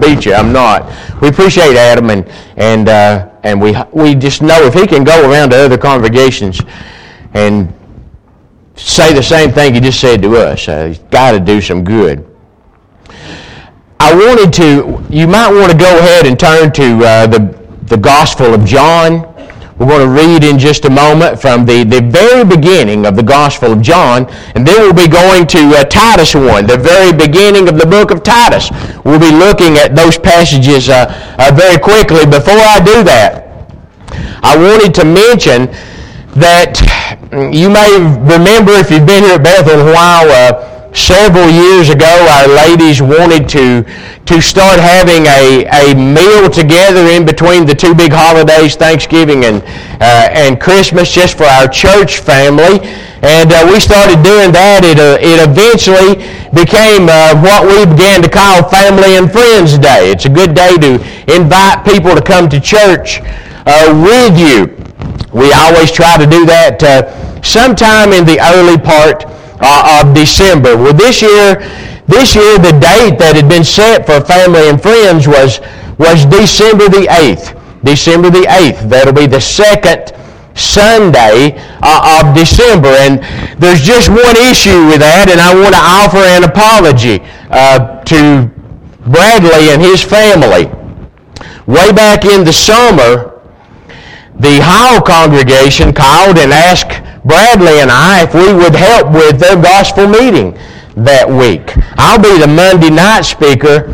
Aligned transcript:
beat 0.00 0.24
you. 0.26 0.34
I'm 0.34 0.52
not. 0.52 0.84
We 1.20 1.28
appreciate 1.28 1.76
Adam, 1.76 2.10
and 2.10 2.26
and 2.56 2.88
uh, 2.88 3.30
and 3.42 3.60
we 3.60 3.76
we 3.92 4.14
just 4.14 4.42
know 4.42 4.62
if 4.64 4.74
he 4.74 4.86
can 4.86 5.04
go 5.04 5.30
around 5.30 5.50
to 5.50 5.56
other 5.56 5.78
congregations 5.78 6.60
and 7.34 7.72
say 8.76 9.12
the 9.12 9.22
same 9.22 9.52
thing 9.52 9.74
he 9.74 9.80
just 9.80 10.00
said 10.00 10.22
to 10.22 10.36
us, 10.36 10.68
uh, 10.68 10.86
he's 10.86 10.98
got 10.98 11.32
to 11.32 11.40
do 11.40 11.60
some 11.60 11.84
good. 11.84 12.26
I 13.98 14.14
wanted 14.14 14.52
to. 14.54 15.04
You 15.10 15.26
might 15.26 15.50
want 15.52 15.70
to 15.70 15.76
go 15.76 15.98
ahead 15.98 16.26
and 16.26 16.38
turn 16.38 16.72
to 16.72 17.04
uh, 17.04 17.26
the 17.26 17.60
the 17.84 17.96
Gospel 17.96 18.54
of 18.54 18.64
John. 18.64 19.29
We're 19.80 19.86
going 19.86 20.06
to 20.06 20.12
read 20.12 20.44
in 20.44 20.58
just 20.58 20.84
a 20.84 20.90
moment 20.90 21.40
from 21.40 21.64
the, 21.64 21.84
the 21.84 22.02
very 22.02 22.44
beginning 22.44 23.06
of 23.06 23.16
the 23.16 23.22
Gospel 23.22 23.72
of 23.72 23.80
John, 23.80 24.28
and 24.54 24.66
then 24.66 24.78
we'll 24.78 24.92
be 24.92 25.08
going 25.08 25.46
to 25.46 25.58
uh, 25.72 25.84
Titus 25.84 26.34
1, 26.34 26.66
the 26.66 26.76
very 26.76 27.16
beginning 27.16 27.66
of 27.66 27.78
the 27.78 27.86
book 27.86 28.10
of 28.10 28.22
Titus. 28.22 28.68
We'll 29.06 29.18
be 29.18 29.32
looking 29.32 29.78
at 29.78 29.96
those 29.96 30.18
passages 30.18 30.90
uh, 30.90 31.08
uh, 31.38 31.50
very 31.56 31.80
quickly. 31.80 32.26
Before 32.26 32.60
I 32.60 32.78
do 32.84 33.02
that, 33.04 33.72
I 34.42 34.54
wanted 34.54 34.92
to 35.00 35.04
mention 35.06 35.72
that 36.36 36.76
you 37.32 37.70
may 37.70 37.96
remember 38.20 38.72
if 38.72 38.90
you've 38.90 39.06
been 39.06 39.24
here 39.24 39.36
at 39.36 39.42
Bethel 39.42 39.80
a 39.80 39.92
while, 39.94 40.28
uh, 40.28 40.79
several 40.92 41.48
years 41.50 41.88
ago, 41.88 42.06
our 42.06 42.48
ladies 42.48 43.00
wanted 43.00 43.48
to, 43.50 43.84
to 44.26 44.40
start 44.40 44.80
having 44.80 45.26
a, 45.26 45.66
a 45.66 45.94
meal 45.94 46.50
together 46.50 47.06
in 47.08 47.24
between 47.24 47.64
the 47.64 47.74
two 47.74 47.94
big 47.94 48.12
holidays, 48.12 48.74
Thanksgiving 48.76 49.44
and, 49.44 49.62
uh, 50.02 50.28
and 50.32 50.60
Christmas, 50.60 51.12
just 51.12 51.36
for 51.36 51.44
our 51.44 51.68
church 51.68 52.18
family. 52.18 52.80
And 53.22 53.52
uh, 53.52 53.68
we 53.70 53.78
started 53.80 54.22
doing 54.22 54.50
that. 54.52 54.82
It, 54.82 54.98
uh, 54.98 55.20
it 55.20 55.38
eventually 55.44 56.24
became 56.56 57.06
uh, 57.06 57.36
what 57.38 57.62
we 57.68 57.84
began 57.86 58.22
to 58.22 58.30
call 58.30 58.66
Family 58.68 59.16
and 59.16 59.30
Friends 59.30 59.78
Day. 59.78 60.10
It's 60.10 60.24
a 60.24 60.32
good 60.32 60.54
day 60.54 60.76
to 60.80 60.98
invite 61.28 61.84
people 61.84 62.14
to 62.14 62.22
come 62.22 62.48
to 62.48 62.58
church 62.58 63.20
uh, 63.66 63.92
with 63.94 64.34
you. 64.40 64.74
We 65.32 65.52
always 65.52 65.92
try 65.92 66.16
to 66.16 66.26
do 66.26 66.46
that 66.46 66.82
uh, 66.82 67.42
sometime 67.42 68.12
in 68.12 68.24
the 68.24 68.40
early 68.40 68.78
part 68.78 69.24
uh, 69.60 70.02
of 70.02 70.14
December. 70.14 70.76
Well, 70.76 70.94
this 70.94 71.22
year, 71.22 71.60
this 72.06 72.34
year 72.34 72.58
the 72.58 72.72
date 72.72 73.18
that 73.18 73.36
had 73.36 73.48
been 73.48 73.64
set 73.64 74.06
for 74.06 74.20
family 74.20 74.68
and 74.68 74.80
friends 74.80 75.28
was 75.28 75.60
was 75.98 76.24
December 76.26 76.88
the 76.88 77.06
eighth. 77.20 77.54
December 77.84 78.30
the 78.30 78.46
eighth. 78.60 78.88
That'll 78.88 79.12
be 79.12 79.26
the 79.26 79.40
second 79.40 80.12
Sunday 80.54 81.56
uh, 81.82 82.20
of 82.24 82.34
December. 82.34 82.88
And 82.88 83.20
there's 83.60 83.80
just 83.80 84.08
one 84.08 84.36
issue 84.36 84.88
with 84.88 85.00
that, 85.00 85.28
and 85.28 85.40
I 85.40 85.54
want 85.54 85.74
to 85.76 85.80
offer 85.80 86.20
an 86.20 86.44
apology 86.44 87.20
uh, 87.50 88.00
to 88.04 88.50
Bradley 89.08 89.72
and 89.72 89.80
his 89.80 90.02
family. 90.02 90.68
Way 91.66 91.92
back 91.92 92.24
in 92.24 92.44
the 92.44 92.52
summer, 92.52 93.40
the 94.40 94.60
Howell 94.62 95.02
congregation 95.02 95.92
called 95.92 96.38
and 96.38 96.52
asked 96.52 97.00
Bradley 97.24 97.80
and 97.80 97.90
I 97.90 98.22
if 98.22 98.34
we 98.34 98.52
would 98.52 98.74
help 98.74 99.12
with 99.12 99.38
their 99.38 99.60
gospel 99.60 100.06
meeting 100.06 100.56
that 100.96 101.28
week. 101.28 101.72
I'll 101.98 102.20
be 102.20 102.38
the 102.38 102.48
Monday 102.48 102.90
night 102.90 103.22
speaker. 103.22 103.92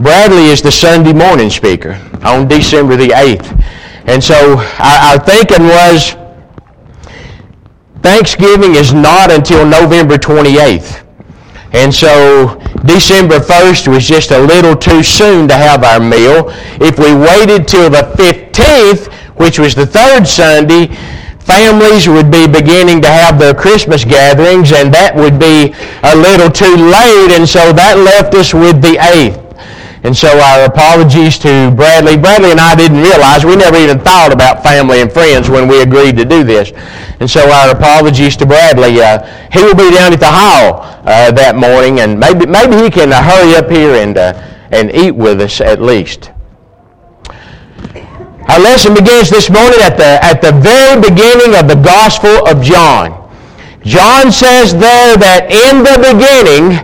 Bradley 0.00 0.46
is 0.46 0.62
the 0.62 0.72
Sunday 0.72 1.12
morning 1.12 1.50
speaker 1.50 2.00
on 2.22 2.48
December 2.48 2.96
the 2.96 3.08
8th. 3.08 3.64
And 4.06 4.22
so 4.22 4.56
our, 4.78 5.18
thinking 5.18 5.64
was 5.64 6.16
Thanksgiving 8.02 8.76
is 8.76 8.94
not 8.94 9.30
until 9.30 9.66
November 9.66 10.16
28th. 10.16 11.04
And 11.72 11.94
so 11.94 12.58
December 12.86 13.38
1st 13.38 13.88
was 13.88 14.08
just 14.08 14.30
a 14.30 14.38
little 14.38 14.74
too 14.74 15.02
soon 15.02 15.48
to 15.48 15.54
have 15.54 15.84
our 15.84 16.00
meal. 16.00 16.44
If 16.80 16.98
we 16.98 17.14
waited 17.14 17.68
till 17.68 17.90
the 17.90 18.14
15th, 18.16 19.12
which 19.38 19.58
was 19.58 19.74
the 19.74 19.84
third 19.84 20.26
Sunday, 20.26 20.96
families 21.48 22.06
would 22.06 22.30
be 22.30 22.46
beginning 22.46 23.00
to 23.00 23.08
have 23.08 23.38
their 23.40 23.54
Christmas 23.54 24.04
gatherings, 24.04 24.70
and 24.70 24.92
that 24.92 25.16
would 25.16 25.40
be 25.40 25.72
a 26.04 26.14
little 26.14 26.52
too 26.52 26.76
late, 26.76 27.32
and 27.32 27.48
so 27.48 27.72
that 27.72 27.96
left 27.96 28.34
us 28.34 28.52
with 28.52 28.84
the 28.84 29.00
8th. 29.00 29.48
And 30.04 30.14
so 30.14 30.28
our 30.28 30.66
apologies 30.66 31.38
to 31.40 31.72
Bradley. 31.74 32.16
Bradley 32.16 32.52
and 32.52 32.60
I 32.60 32.76
didn't 32.76 33.00
realize, 33.00 33.44
we 33.44 33.56
never 33.56 33.78
even 33.78 33.98
thought 33.98 34.30
about 34.30 34.62
family 34.62 35.00
and 35.00 35.10
friends 35.10 35.48
when 35.48 35.66
we 35.66 35.80
agreed 35.80 36.16
to 36.18 36.24
do 36.24 36.44
this. 36.44 36.70
And 37.18 37.28
so 37.28 37.50
our 37.50 37.74
apologies 37.74 38.36
to 38.36 38.46
Bradley. 38.46 39.00
Uh, 39.00 39.24
he 39.50 39.64
will 39.64 39.74
be 39.74 39.90
down 39.90 40.12
at 40.12 40.20
the 40.20 40.30
hall 40.30 40.84
uh, 41.08 41.32
that 41.32 41.56
morning, 41.56 42.00
and 42.00 42.20
maybe, 42.20 42.44
maybe 42.44 42.76
he 42.76 42.90
can 42.90 43.10
uh, 43.10 43.22
hurry 43.22 43.56
up 43.56 43.70
here 43.70 43.96
and, 43.96 44.18
uh, 44.18 44.36
and 44.70 44.94
eat 44.94 45.12
with 45.12 45.40
us 45.40 45.60
at 45.62 45.80
least. 45.80 46.30
Our 48.48 48.60
lesson 48.60 48.94
begins 48.94 49.28
this 49.28 49.50
morning 49.50 49.78
at 49.84 50.00
the, 50.00 50.16
at 50.24 50.40
the 50.40 50.52
very 50.52 50.96
beginning 50.96 51.52
of 51.52 51.68
the 51.68 51.76
Gospel 51.76 52.48
of 52.48 52.64
John. 52.64 53.12
John 53.84 54.32
says 54.32 54.72
there 54.72 55.20
that 55.20 55.52
in 55.52 55.84
the 55.84 56.00
beginning 56.00 56.80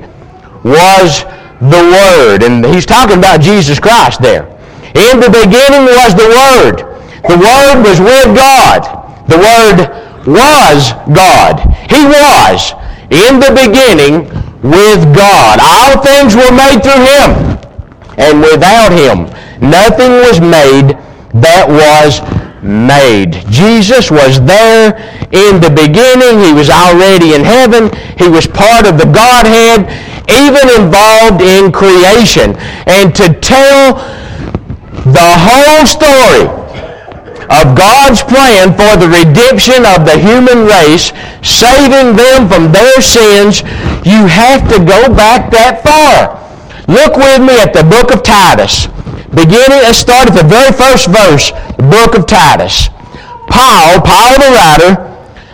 was 0.61 1.25
the 1.65 1.81
Word. 1.89 2.45
And 2.45 2.61
he's 2.69 2.85
talking 2.85 3.17
about 3.17 3.41
Jesus 3.41 3.81
Christ 3.81 4.21
there. 4.21 4.45
In 4.93 5.25
the 5.25 5.33
beginning 5.33 5.89
was 5.89 6.13
the 6.13 6.29
Word. 6.29 6.85
The 7.33 7.41
Word 7.41 7.81
was 7.81 7.97
with 7.97 8.37
God. 8.37 8.85
The 9.33 9.41
Word 9.41 9.89
was 10.29 10.93
God. 11.17 11.65
He 11.89 12.05
was 12.05 12.77
in 13.09 13.41
the 13.41 13.57
beginning 13.57 14.29
with 14.61 15.01
God. 15.17 15.65
All 15.65 15.97
things 16.05 16.37
were 16.37 16.53
made 16.53 16.85
through 16.85 17.09
Him. 17.09 17.57
And 18.21 18.45
without 18.45 18.93
Him, 18.93 19.33
nothing 19.65 20.13
was 20.29 20.45
made 20.45 21.01
that 21.35 21.67
was 21.67 22.23
made. 22.63 23.45
Jesus 23.51 24.11
was 24.11 24.41
there 24.47 24.97
in 25.35 25.61
the 25.61 25.69
beginning. 25.69 26.41
He 26.41 26.55
was 26.55 26.71
already 26.71 27.35
in 27.35 27.45
heaven. 27.45 27.91
He 28.17 28.31
was 28.31 28.47
part 28.47 28.87
of 28.87 28.97
the 28.97 29.11
Godhead, 29.11 29.91
even 30.31 30.65
involved 30.73 31.43
in 31.43 31.75
creation. 31.75 32.57
And 32.87 33.15
to 33.19 33.35
tell 33.43 34.01
the 35.11 35.31
whole 35.37 35.85
story 35.85 36.49
of 37.53 37.77
God's 37.77 38.25
plan 38.25 38.73
for 38.73 38.97
the 38.97 39.11
redemption 39.11 39.85
of 39.85 40.09
the 40.09 40.17
human 40.17 40.65
race, 40.65 41.13
saving 41.45 42.17
them 42.17 42.49
from 42.49 42.73
their 42.73 43.03
sins, 43.03 43.61
you 44.07 44.25
have 44.25 44.65
to 44.73 44.79
go 44.81 45.13
back 45.13 45.51
that 45.53 45.85
far. 45.85 46.41
Look 46.89 47.17
with 47.17 47.41
me 47.41 47.61
at 47.61 47.75
the 47.75 47.85
book 47.85 48.15
of 48.15 48.23
Titus. 48.23 48.89
Beginning, 49.35 49.83
let's 49.83 49.99
start 49.99 50.31
at 50.31 50.39
the 50.39 50.47
very 50.47 50.71
first 50.71 51.11
verse, 51.11 51.51
the 51.75 51.83
book 51.91 52.15
of 52.15 52.27
Titus. 52.27 52.87
Paul, 53.51 53.99
Paul 53.99 54.39
the 54.39 54.51
writer, 54.55 54.91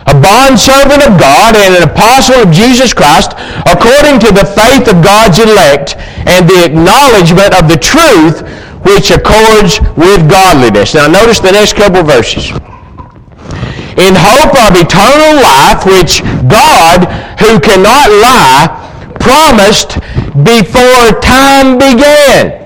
a 0.05 0.13
bondservant 0.21 1.01
of 1.01 1.17
God 1.17 1.57
and 1.57 1.73
an 1.73 1.89
apostle 1.89 2.45
of 2.45 2.53
Jesus 2.53 2.93
Christ, 2.93 3.33
according 3.65 4.21
to 4.21 4.29
the 4.29 4.45
faith 4.45 4.85
of 4.85 5.01
God's 5.01 5.41
elect 5.41 5.97
and 6.29 6.45
the 6.45 6.61
acknowledgement 6.61 7.57
of 7.57 7.65
the 7.65 7.77
truth 7.81 8.45
which 8.85 9.09
accords 9.09 9.81
with 9.97 10.29
godliness. 10.29 10.93
Now 10.93 11.07
notice 11.09 11.39
the 11.39 11.51
next 11.51 11.73
couple 11.73 12.03
verses. 12.03 12.53
In 13.97 14.13
hope 14.13 14.53
of 14.61 14.77
eternal 14.77 15.41
life, 15.41 15.85
which 15.89 16.21
God, 16.45 17.09
who 17.41 17.57
cannot 17.59 18.13
lie, 18.13 18.69
promised 19.19 19.97
before 20.45 21.17
time 21.21 21.77
began 21.77 22.60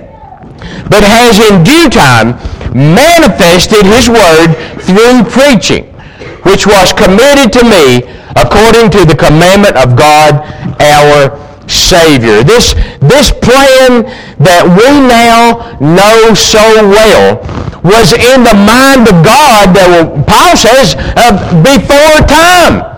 but 0.90 1.04
has 1.04 1.40
in 1.40 1.64
due 1.64 1.90
time 1.90 2.38
manifested 2.76 3.86
his 3.86 4.10
word 4.10 4.54
through 4.84 5.24
preaching, 5.32 5.86
which 6.44 6.68
was 6.68 6.94
committed 6.94 7.52
to 7.54 7.64
me 7.64 8.04
according 8.36 8.92
to 8.92 9.06
the 9.06 9.16
commandment 9.16 9.78
of 9.78 9.96
God 9.96 10.44
our 10.82 11.40
Savior. 11.68 12.44
This, 12.44 12.74
this 13.02 13.32
plan 13.32 14.06
that 14.38 14.64
we 14.66 14.90
now 15.02 15.78
know 15.82 16.34
so 16.36 16.62
well 16.86 17.42
was 17.82 18.14
in 18.14 18.44
the 18.44 18.54
mind 18.54 19.08
of 19.10 19.22
God 19.26 19.74
that 19.74 19.90
Paul 20.26 20.54
says 20.58 20.94
uh, 21.18 21.34
before 21.62 22.26
time 22.28 22.95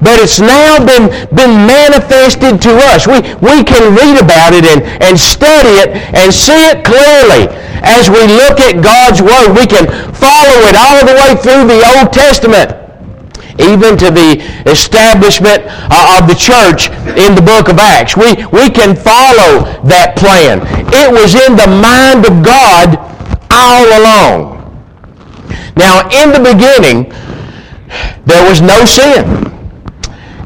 but 0.00 0.18
it's 0.18 0.40
now 0.40 0.80
been, 0.80 1.12
been 1.36 1.68
manifested 1.68 2.60
to 2.64 2.72
us. 2.88 3.06
We, 3.06 3.20
we 3.44 3.62
can 3.64 3.92
read 3.92 4.16
about 4.16 4.56
it 4.56 4.64
and, 4.64 4.82
and 5.04 5.18
study 5.18 5.76
it 5.80 5.92
and 6.16 6.32
see 6.32 6.72
it 6.72 6.84
clearly. 6.84 7.52
As 7.84 8.08
we 8.08 8.20
look 8.24 8.60
at 8.60 8.80
God's 8.84 9.20
Word, 9.20 9.56
we 9.56 9.66
can 9.68 9.88
follow 10.16 10.58
it 10.68 10.76
all 10.76 11.04
the 11.04 11.16
way 11.16 11.36
through 11.36 11.68
the 11.68 11.80
Old 11.96 12.12
Testament 12.12 12.80
even 13.60 13.98
to 13.98 14.10
the 14.10 14.40
establishment 14.64 15.60
uh, 15.92 16.16
of 16.16 16.28
the 16.28 16.34
church 16.34 16.88
in 17.20 17.34
the 17.34 17.44
book 17.44 17.68
of 17.68 17.78
Acts. 17.78 18.16
We, 18.16 18.40
we 18.48 18.70
can 18.70 18.96
follow 18.96 19.68
that 19.84 20.16
plan. 20.16 20.64
It 20.96 21.12
was 21.12 21.36
in 21.36 21.60
the 21.60 21.68
mind 21.68 22.24
of 22.24 22.40
God 22.40 22.96
all 23.50 23.84
along. 24.00 24.60
Now, 25.76 26.08
in 26.08 26.32
the 26.32 26.40
beginning, 26.40 27.12
there 28.24 28.48
was 28.48 28.60
no 28.60 28.84
sin. 28.84 29.59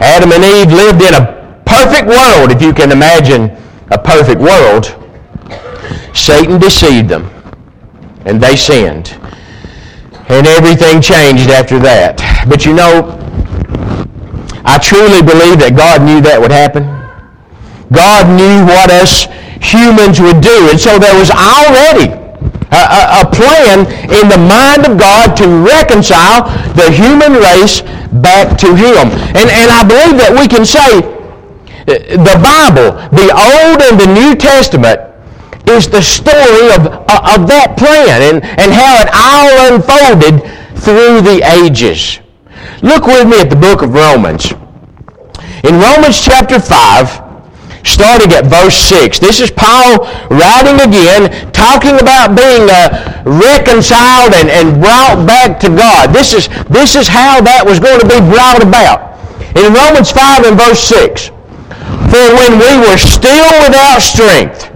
Adam 0.01 0.33
and 0.33 0.45
Eve 0.45 0.73
lived 0.73 1.03
in 1.03 1.15
a 1.15 1.63
perfect 1.67 2.07
world, 2.07 2.51
if 2.51 2.63
you 2.63 2.73
can 2.73 2.93
imagine 2.93 3.51
a 3.91 3.99
perfect 3.99 4.41
world. 4.41 4.95
Satan 6.15 6.59
deceived 6.59 7.09
them, 7.09 7.31
and 8.25 8.41
they 8.41 8.57
sinned. 8.57 9.19
And 10.29 10.47
everything 10.47 11.03
changed 11.03 11.51
after 11.51 11.79
that. 11.81 12.19
But 12.49 12.65
you 12.65 12.73
know, 12.73 13.19
I 14.65 14.79
truly 14.79 15.21
believe 15.21 15.59
that 15.61 15.75
God 15.77 16.03
knew 16.03 16.21
that 16.23 16.41
would 16.41 16.53
happen. 16.53 16.85
God 17.93 18.27
knew 18.33 18.65
what 18.65 18.91
us 18.91 19.27
humans 19.61 20.21
would 20.21 20.41
do. 20.41 20.69
And 20.71 20.81
so 20.81 20.99
there 20.99 21.19
was 21.19 21.31
already 21.31 22.24
a, 22.73 23.23
a, 23.23 23.31
plan 23.31 23.87
in 24.09 24.29
the 24.29 24.39
mind 24.39 24.87
of 24.87 24.99
God 24.99 25.37
to 25.37 25.47
reconcile 25.49 26.49
the 26.75 26.91
human 26.91 27.35
race 27.35 27.83
back 28.21 28.57
to 28.59 28.75
Him. 28.75 29.11
And, 29.37 29.49
and 29.51 29.69
I 29.71 29.83
believe 29.83 30.17
that 30.21 30.33
we 30.33 30.49
can 30.49 30.65
say 30.65 31.03
uh, 31.85 32.17
the 32.17 32.37
Bible, 32.41 32.97
the 33.13 33.29
Old 33.33 33.83
and 33.83 34.01
the 34.01 34.09
New 34.09 34.35
Testament, 34.35 35.01
is 35.69 35.89
the 35.89 36.03
story 36.03 36.73
of, 36.77 36.87
uh, 37.09 37.37
of 37.37 37.49
that 37.49 37.77
plan 37.77 38.21
and, 38.21 38.45
and 38.45 38.73
how 38.73 39.01
it 39.01 39.09
all 39.13 39.73
unfolded 39.73 40.45
through 40.81 41.23
the 41.23 41.41
ages. 41.65 42.21
Look 42.83 43.07
with 43.07 43.29
me 43.29 43.41
at 43.41 43.51
the 43.51 43.57
book 43.57 43.83
of 43.83 43.95
Romans. 43.95 44.53
In 45.65 45.81
Romans 45.81 46.21
chapter 46.21 46.61
5, 46.61 47.24
starting 47.85 48.33
at 48.33 48.47
verse 48.47 48.77
6. 48.77 49.19
This 49.21 49.41
is 49.41 49.51
Paul 49.51 50.09
writing 50.33 50.81
again, 50.81 51.31
talking 51.53 52.01
about 52.01 52.35
being 52.35 52.67
uh, 52.69 53.23
reconciled 53.25 54.35
and, 54.35 54.49
and 54.49 54.81
brought 54.81 55.27
back 55.27 55.61
to 55.61 55.69
God. 55.69 56.13
This 56.13 56.33
is, 56.33 56.49
this 56.69 56.97
is 56.97 57.07
how 57.07 57.41
that 57.45 57.63
was 57.65 57.79
going 57.79 58.01
to 58.01 58.09
be 58.09 58.21
brought 58.33 58.65
about. 58.65 59.15
In 59.55 59.71
Romans 59.71 60.11
5 60.11 60.45
and 60.45 60.57
verse 60.59 60.83
6, 60.83 61.29
For 62.11 62.25
when 62.35 62.59
we 62.59 62.73
were 62.83 62.99
still 62.99 63.49
without 63.63 64.01
strength, 64.01 64.73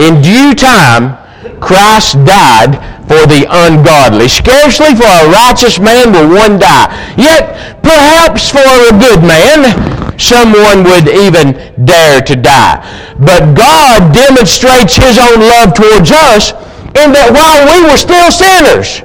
in 0.00 0.22
due 0.22 0.54
time 0.54 1.16
Christ 1.60 2.24
died 2.24 2.78
for 3.06 3.26
the 3.26 3.46
ungodly. 3.48 4.28
Scarcely 4.28 4.94
for 4.94 5.08
a 5.08 5.30
righteous 5.30 5.78
man 5.78 6.12
will 6.12 6.28
one 6.28 6.58
die. 6.58 6.88
Yet 7.16 7.82
perhaps 7.82 8.50
for 8.50 8.58
a 8.60 8.92
good 8.98 9.22
man 9.22 9.97
someone 10.18 10.84
would 10.84 11.08
even 11.08 11.54
dare 11.84 12.20
to 12.20 12.36
die. 12.36 12.82
But 13.18 13.54
God 13.54 14.12
demonstrates 14.12 14.96
his 14.96 15.18
own 15.18 15.40
love 15.40 15.74
towards 15.74 16.10
us 16.10 16.52
in 16.98 17.14
that 17.14 17.30
while 17.30 17.62
we 17.66 17.86
were 17.88 17.96
still 17.96 18.30
sinners, 18.30 19.02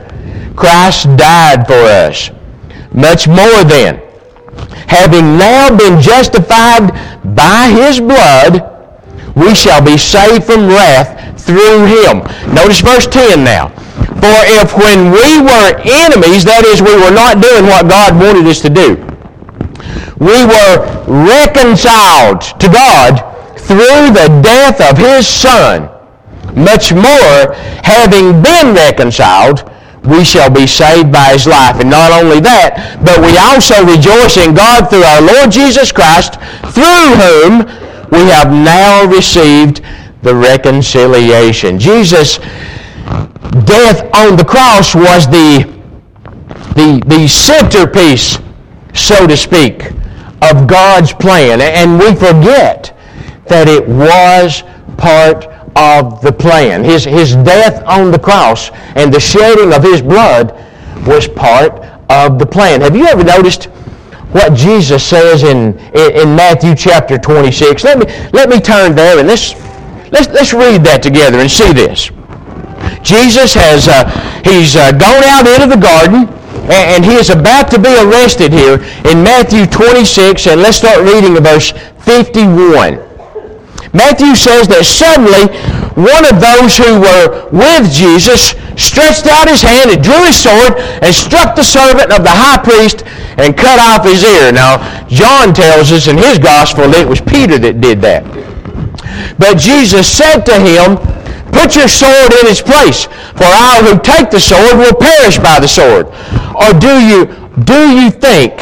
Christ 0.55 1.07
died 1.17 1.65
for 1.65 1.73
us. 1.73 2.31
Much 2.93 3.27
more 3.27 3.63
then, 3.63 4.01
having 4.87 5.37
now 5.37 5.75
been 5.75 6.01
justified 6.01 6.93
by 7.35 7.69
his 7.69 7.99
blood, 7.99 8.69
we 9.35 9.55
shall 9.55 9.81
be 9.83 9.97
saved 9.97 10.43
from 10.43 10.67
wrath 10.67 11.41
through 11.41 11.85
him. 11.85 12.21
Notice 12.53 12.81
verse 12.81 13.07
10 13.07 13.43
now. 13.43 13.69
For 14.21 14.39
if 14.55 14.77
when 14.77 15.11
we 15.11 15.41
were 15.41 15.75
enemies, 15.83 16.45
that 16.45 16.63
is, 16.63 16.81
we 16.81 16.95
were 16.95 17.11
not 17.11 17.41
doing 17.41 17.65
what 17.65 17.89
God 17.89 18.15
wanted 18.15 18.47
us 18.47 18.61
to 18.61 18.69
do, 18.69 18.95
we 20.19 20.45
were 20.45 21.03
reconciled 21.07 22.41
to 22.59 22.67
God 22.69 23.33
through 23.57 24.11
the 24.11 24.41
death 24.43 24.81
of 24.81 24.97
his 24.97 25.27
Son, 25.27 25.89
much 26.55 26.93
more, 26.93 27.53
having 27.83 28.41
been 28.41 28.75
reconciled, 28.75 29.69
we 30.03 30.23
shall 30.23 30.49
be 30.49 30.67
saved 30.67 31.11
by 31.11 31.31
his 31.31 31.47
life. 31.47 31.79
And 31.79 31.89
not 31.89 32.11
only 32.11 32.39
that, 32.41 32.99
but 33.03 33.23
we 33.23 33.37
also 33.39 33.85
rejoice 33.85 34.37
in 34.37 34.53
God 34.53 34.89
through 34.89 35.03
our 35.03 35.21
Lord 35.21 35.51
Jesus 35.51 35.91
Christ, 35.91 36.35
through 36.75 37.15
whom 37.15 37.63
we 38.11 38.29
have 38.29 38.51
now 38.51 39.05
received 39.05 39.81
the 40.21 40.35
reconciliation. 40.35 41.79
Jesus' 41.79 42.37
death 43.65 44.03
on 44.13 44.35
the 44.35 44.45
cross 44.45 44.93
was 44.93 45.25
the, 45.27 45.71
the, 46.75 47.01
the 47.07 47.27
centerpiece, 47.27 48.39
so 48.93 49.25
to 49.25 49.37
speak, 49.37 49.91
of 50.51 50.67
God's 50.67 51.13
plan. 51.13 51.61
And 51.61 51.99
we 51.99 52.13
forget 52.15 52.97
that 53.47 53.67
it 53.67 53.87
was 53.87 54.63
part 54.97 55.45
of 55.75 56.21
the 56.21 56.31
plan. 56.31 56.83
His, 56.83 57.03
his 57.03 57.35
death 57.37 57.83
on 57.85 58.11
the 58.11 58.19
cross 58.19 58.69
and 58.95 59.13
the 59.13 59.19
shedding 59.19 59.73
of 59.73 59.83
his 59.83 60.01
blood 60.01 60.51
was 61.07 61.27
part 61.27 61.73
of 62.09 62.39
the 62.39 62.45
plan. 62.45 62.81
Have 62.81 62.95
you 62.95 63.05
ever 63.05 63.23
noticed 63.23 63.65
what 64.33 64.53
Jesus 64.53 65.05
says 65.05 65.43
in, 65.43 65.77
in, 65.95 66.11
in 66.11 66.35
Matthew 66.35 66.75
chapter 66.75 67.17
26? 67.17 67.83
Let 67.83 67.99
me, 67.99 68.05
let 68.33 68.49
me 68.49 68.59
turn 68.59 68.95
there 68.95 69.19
and 69.19 69.27
let's 69.27 69.53
Let's, 70.13 70.27
let's 70.27 70.53
read 70.53 70.83
that 70.85 71.01
together 71.01 71.39
and 71.39 71.49
see 71.49 71.73
this. 71.73 72.11
Jesus 73.01 73.57
has, 73.57 73.89
uh, 73.89 74.05
he's 74.45 74.75
uh, 74.75 74.91
gone 74.91 75.25
out 75.25 75.49
into 75.49 75.65
the 75.65 75.81
garden 75.81 76.29
and, 76.71 77.03
he 77.03 77.15
is 77.15 77.29
about 77.29 77.69
to 77.71 77.79
be 77.79 77.93
arrested 78.03 78.53
here 78.53 78.75
in 79.09 79.23
Matthew 79.23 79.65
26 79.65 80.47
and 80.47 80.61
let's 80.61 80.77
start 80.77 81.03
reading 81.03 81.35
verse 81.43 81.71
51. 81.99 82.99
Matthew 83.93 84.33
says 84.33 84.67
that 84.73 84.87
suddenly 84.87 85.53
one 85.93 86.25
of 86.25 86.41
those 86.41 86.73
who 86.73 86.97
were 86.97 87.45
with 87.53 87.93
Jesus 87.93 88.57
stretched 88.73 89.29
out 89.29 89.45
his 89.45 89.61
hand 89.61 89.93
and 89.93 90.01
drew 90.01 90.17
his 90.25 90.33
sword 90.33 90.73
and 91.05 91.13
struck 91.13 91.53
the 91.53 91.63
servant 91.63 92.09
of 92.09 92.25
the 92.25 92.33
high 92.33 92.57
priest 92.57 93.05
and 93.37 93.53
cut 93.53 93.77
off 93.77 94.01
his 94.01 94.25
ear. 94.25 94.49
Now, 94.51 94.81
John 95.05 95.53
tells 95.53 95.91
us 95.91 96.07
in 96.07 96.17
his 96.17 96.39
gospel 96.39 96.89
that 96.89 97.05
it 97.05 97.09
was 97.09 97.21
Peter 97.21 97.61
that 97.61 97.81
did 97.81 98.01
that. 98.01 98.25
But 99.37 99.61
Jesus 99.61 100.09
said 100.09 100.41
to 100.49 100.57
him, 100.57 100.97
Put 101.53 101.77
your 101.77 101.87
sword 101.87 102.33
in 102.41 102.49
its 102.49 102.65
place, 102.65 103.05
for 103.37 103.45
all 103.45 103.85
who 103.85 104.01
take 104.01 104.33
the 104.33 104.41
sword 104.41 104.73
will 104.73 104.97
perish 104.97 105.37
by 105.37 105.61
the 105.61 105.69
sword. 105.69 106.09
Or 106.55 106.73
do 106.79 106.99
you, 107.01 107.25
do 107.63 107.89
you 107.89 108.11
think 108.11 108.57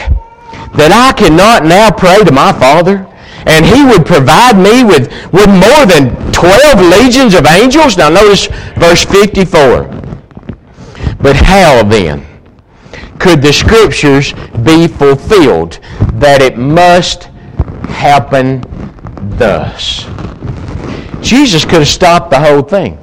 that 0.76 0.92
I 0.92 1.12
cannot 1.18 1.66
now 1.66 1.92
pray 1.92 2.24
to 2.24 2.32
my 2.32 2.54
Father? 2.54 3.08
And 3.46 3.66
he 3.66 3.84
would 3.84 4.06
provide 4.06 4.58
me 4.58 4.84
with, 4.84 5.12
with 5.34 5.50
more 5.50 5.86
than 5.86 6.16
12 6.32 6.80
legions 6.80 7.34
of 7.34 7.46
angels? 7.46 7.98
Now 7.98 8.10
notice 8.10 8.48
verse 8.78 9.04
54. 9.04 9.84
But 11.22 11.36
how 11.36 11.84
then 11.84 12.26
could 13.20 13.42
the 13.42 13.54
scriptures 13.54 14.34
be 14.64 14.88
fulfilled 14.88 15.80
that 16.14 16.42
it 16.42 16.58
must 16.58 17.26
happen 17.90 18.62
thus? 19.38 20.06
Jesus 21.22 21.64
could 21.64 21.80
have 21.80 21.88
stopped 21.88 22.32
the 22.32 22.40
whole 22.40 22.64
thing. 22.64 22.98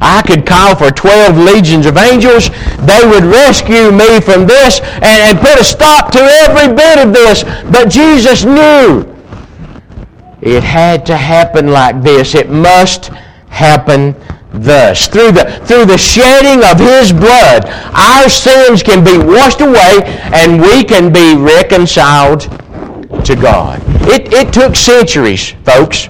I 0.00 0.22
could 0.26 0.46
call 0.46 0.74
for 0.74 0.90
12 0.90 1.36
legions 1.36 1.86
of 1.86 1.96
angels. 1.96 2.48
They 2.80 3.00
would 3.04 3.24
rescue 3.24 3.90
me 3.90 4.20
from 4.20 4.46
this 4.46 4.80
and, 4.80 5.04
and 5.04 5.38
put 5.38 5.60
a 5.60 5.64
stop 5.64 6.10
to 6.12 6.20
every 6.20 6.74
bit 6.74 6.98
of 6.98 7.12
this. 7.12 7.44
But 7.70 7.88
Jesus 7.90 8.44
knew 8.44 9.08
it 10.40 10.62
had 10.62 11.06
to 11.06 11.16
happen 11.16 11.68
like 11.68 12.02
this. 12.02 12.34
It 12.34 12.50
must 12.50 13.06
happen 13.48 14.14
thus. 14.52 15.06
Through 15.08 15.32
the, 15.32 15.60
through 15.64 15.86
the 15.86 15.98
shedding 15.98 16.64
of 16.64 16.78
His 16.78 17.12
blood, 17.12 17.66
our 17.94 18.28
sins 18.28 18.82
can 18.82 19.04
be 19.04 19.18
washed 19.18 19.60
away 19.60 20.02
and 20.32 20.60
we 20.60 20.84
can 20.84 21.12
be 21.12 21.36
reconciled 21.36 22.42
to 23.24 23.36
God. 23.36 23.80
It, 24.08 24.32
it 24.32 24.52
took 24.52 24.74
centuries, 24.74 25.50
folks 25.64 26.08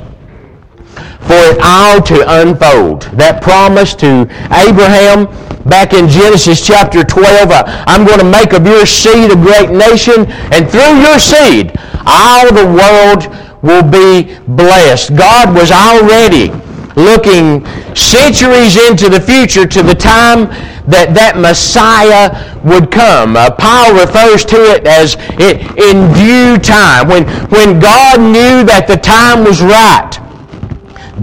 for 1.26 1.38
it 1.50 1.58
all 1.62 2.02
to 2.02 2.40
unfold. 2.40 3.02
That 3.16 3.42
promise 3.42 3.94
to 3.96 4.26
Abraham 4.52 5.26
back 5.64 5.92
in 5.92 6.08
Genesis 6.08 6.64
chapter 6.64 7.04
12, 7.04 7.50
uh, 7.50 7.62
I'm 7.86 8.04
going 8.06 8.18
to 8.18 8.28
make 8.28 8.52
of 8.52 8.66
your 8.66 8.86
seed 8.86 9.30
a 9.30 9.36
great 9.36 9.70
nation, 9.70 10.26
and 10.50 10.68
through 10.68 11.00
your 11.00 11.18
seed, 11.18 11.72
all 12.06 12.52
the 12.52 12.66
world 12.66 13.30
will 13.62 13.86
be 13.86 14.38
blessed. 14.48 15.16
God 15.16 15.54
was 15.54 15.70
already 15.70 16.50
looking 16.96 17.64
centuries 17.94 18.76
into 18.76 19.08
the 19.08 19.20
future 19.20 19.66
to 19.66 19.82
the 19.82 19.94
time 19.94 20.50
that 20.86 21.14
that 21.14 21.38
Messiah 21.38 22.34
would 22.64 22.90
come. 22.90 23.36
Uh, 23.36 23.50
Paul 23.50 23.94
refers 23.94 24.44
to 24.46 24.56
it 24.56 24.86
as 24.86 25.14
in 25.38 26.12
due 26.12 26.58
time. 26.58 27.08
When, 27.08 27.24
when 27.48 27.78
God 27.78 28.20
knew 28.20 28.64
that 28.66 28.86
the 28.88 28.96
time 28.96 29.44
was 29.44 29.62
right, 29.62 30.18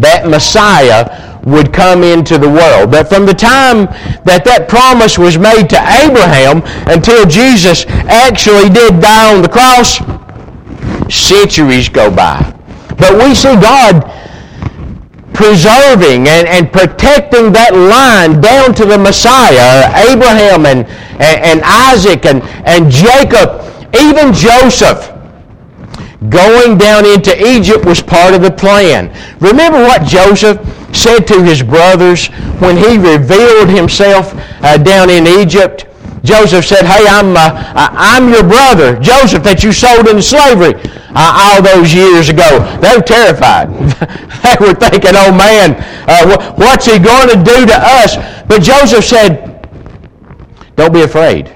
that 0.01 0.27
Messiah 0.27 1.39
would 1.43 1.73
come 1.73 2.03
into 2.03 2.37
the 2.37 2.49
world. 2.49 2.91
But 2.91 3.07
from 3.07 3.25
the 3.25 3.33
time 3.33 3.85
that 4.25 4.43
that 4.45 4.67
promise 4.67 5.17
was 5.17 5.37
made 5.37 5.69
to 5.69 5.79
Abraham 5.79 6.61
until 6.87 7.25
Jesus 7.25 7.85
actually 8.07 8.69
did 8.69 8.99
die 9.01 9.35
on 9.35 9.41
the 9.41 9.49
cross, 9.49 9.99
centuries 11.13 11.89
go 11.89 12.13
by. 12.13 12.37
But 12.97 13.15
we 13.17 13.33
see 13.33 13.55
God 13.55 14.03
preserving 15.33 16.27
and, 16.27 16.47
and 16.47 16.71
protecting 16.71 17.53
that 17.53 17.73
line 17.73 18.41
down 18.41 18.75
to 18.75 18.83
the 18.83 18.97
Messiah, 18.97 19.87
Abraham 20.11 20.65
and, 20.65 20.85
and, 21.21 21.39
and 21.39 21.61
Isaac 21.63 22.25
and, 22.25 22.43
and 22.67 22.91
Jacob, 22.91 23.63
even 23.95 24.33
Joseph 24.33 25.18
Going 26.27 26.77
down 26.77 27.05
into 27.05 27.31
Egypt 27.47 27.85
was 27.85 28.01
part 28.01 28.33
of 28.33 28.41
the 28.41 28.51
plan. 28.51 29.07
Remember 29.39 29.79
what 29.79 30.05
Joseph 30.05 30.59
said 30.93 31.25
to 31.27 31.41
his 31.41 31.63
brothers 31.63 32.27
when 32.59 32.75
he 32.75 32.97
revealed 32.97 33.69
himself 33.69 34.33
uh, 34.61 34.77
down 34.77 35.09
in 35.09 35.25
Egypt? 35.27 35.85
Joseph 36.23 36.65
said, 36.65 36.85
Hey, 36.85 37.07
I'm, 37.07 37.37
uh, 37.37 37.51
I'm 37.73 38.27
your 38.27 38.43
brother, 38.43 38.99
Joseph, 38.99 39.43
that 39.43 39.63
you 39.63 39.71
sold 39.71 40.09
into 40.09 40.21
slavery 40.21 40.73
uh, 41.15 41.55
all 41.55 41.61
those 41.61 41.93
years 41.93 42.27
ago. 42.27 42.59
They 42.81 42.97
were 42.97 43.01
terrified. 43.01 43.69
they 44.43 44.57
were 44.59 44.75
thinking, 44.75 45.15
Oh 45.15 45.31
man, 45.31 45.75
uh, 46.05 46.53
what's 46.55 46.85
he 46.85 46.99
going 46.99 47.29
to 47.29 47.37
do 47.37 47.65
to 47.65 47.75
us? 47.75 48.17
But 48.45 48.61
Joseph 48.61 49.05
said, 49.05 49.69
Don't 50.75 50.93
be 50.93 51.03
afraid. 51.03 51.55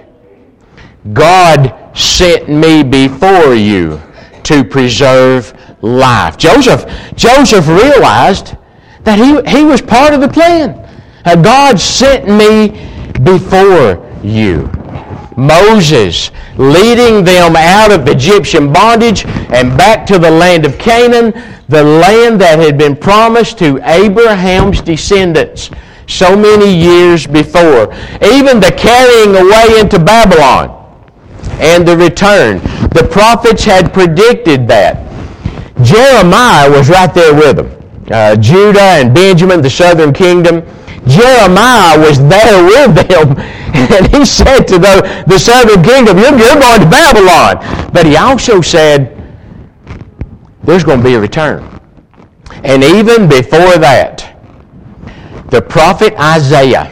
God 1.11 1.91
sent 1.97 2.47
me 2.47 2.81
before 2.81 3.55
you 3.55 4.01
to 4.43 4.63
preserve 4.63 5.53
life. 5.81 6.37
Joseph, 6.37 6.85
Joseph 7.15 7.67
realized 7.67 8.55
that 9.03 9.19
he, 9.19 9.57
he 9.57 9.63
was 9.63 9.81
part 9.81 10.13
of 10.13 10.21
the 10.21 10.27
plan. 10.27 10.79
God 11.41 11.79
sent 11.79 12.27
me 12.27 12.69
before 13.23 14.09
you. 14.23 14.69
Moses 15.35 16.31
leading 16.57 17.23
them 17.23 17.55
out 17.55 17.91
of 17.91 18.07
Egyptian 18.07 18.71
bondage 18.71 19.25
and 19.25 19.75
back 19.77 20.05
to 20.05 20.19
the 20.19 20.29
land 20.29 20.65
of 20.65 20.77
Canaan, 20.77 21.31
the 21.69 21.83
land 21.83 22.39
that 22.41 22.59
had 22.59 22.77
been 22.77 22.95
promised 22.95 23.57
to 23.59 23.79
Abraham's 23.89 24.81
descendants 24.81 25.71
so 26.07 26.35
many 26.35 26.75
years 26.75 27.25
before. 27.25 27.93
Even 28.23 28.59
the 28.59 28.73
carrying 28.77 29.35
away 29.35 29.79
into 29.79 29.97
Babylon 29.97 30.82
and 31.59 31.87
the 31.87 31.95
return. 31.95 32.59
The 32.89 33.07
prophets 33.11 33.63
had 33.63 33.93
predicted 33.93 34.67
that. 34.67 35.03
Jeremiah 35.81 36.69
was 36.69 36.89
right 36.89 37.13
there 37.13 37.33
with 37.33 37.57
them. 37.57 37.71
Uh, 38.11 38.35
Judah 38.35 38.79
and 38.79 39.13
Benjamin, 39.13 39.61
the 39.61 39.69
southern 39.69 40.13
kingdom. 40.13 40.61
Jeremiah 41.07 41.99
was 41.99 42.19
there 42.27 42.63
with 42.63 42.95
them, 43.07 43.37
and 43.73 44.07
he 44.15 44.25
said 44.25 44.63
to 44.67 44.77
the, 44.77 45.23
the 45.27 45.37
southern 45.37 45.83
kingdom, 45.83 46.17
you're, 46.17 46.37
you're 46.37 46.59
going 46.59 46.81
to 46.81 46.89
Babylon. 46.89 47.91
But 47.91 48.05
he 48.05 48.15
also 48.15 48.61
said, 48.61 49.19
there's 50.63 50.83
going 50.83 50.99
to 50.99 51.03
be 51.03 51.15
a 51.15 51.19
return. 51.19 51.69
And 52.63 52.83
even 52.83 53.27
before 53.27 53.77
that, 53.77 54.29
the 55.49 55.61
prophet 55.61 56.13
Isaiah, 56.17 56.89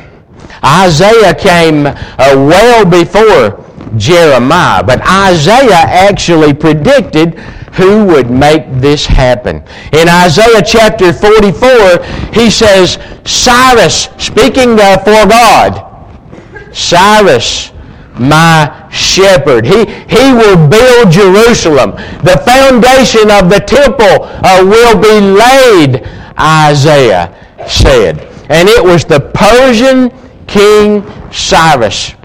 Isaiah 0.63 1.33
came 1.33 1.87
uh, 1.87 1.95
well 2.17 2.85
before 2.85 3.63
Jeremiah. 3.97 4.83
But 4.83 5.01
Isaiah 5.01 5.71
actually 5.73 6.53
predicted 6.53 7.39
who 7.73 8.05
would 8.05 8.29
make 8.29 8.63
this 8.79 9.05
happen. 9.05 9.63
In 9.93 10.09
Isaiah 10.09 10.61
chapter 10.65 11.13
44, 11.13 12.03
he 12.33 12.49
says, 12.49 12.99
Cyrus, 13.25 14.09
speaking 14.17 14.77
uh, 14.79 14.97
for 14.99 15.27
God, 15.27 15.87
Cyrus, 16.73 17.71
my 18.19 18.89
shepherd. 18.91 19.65
He, 19.65 19.85
he 19.85 20.33
will 20.33 20.67
build 20.67 21.11
Jerusalem. 21.11 21.91
The 22.23 22.41
foundation 22.45 23.31
of 23.31 23.49
the 23.49 23.63
temple 23.65 24.25
uh, 24.43 24.63
will 24.63 24.99
be 24.99 25.19
laid, 25.21 26.05
Isaiah 26.37 27.33
said. 27.67 28.19
And 28.49 28.67
it 28.67 28.83
was 28.83 29.05
the 29.05 29.31
Persian 29.33 30.11
king 30.45 31.03
Cyrus 31.31 32.15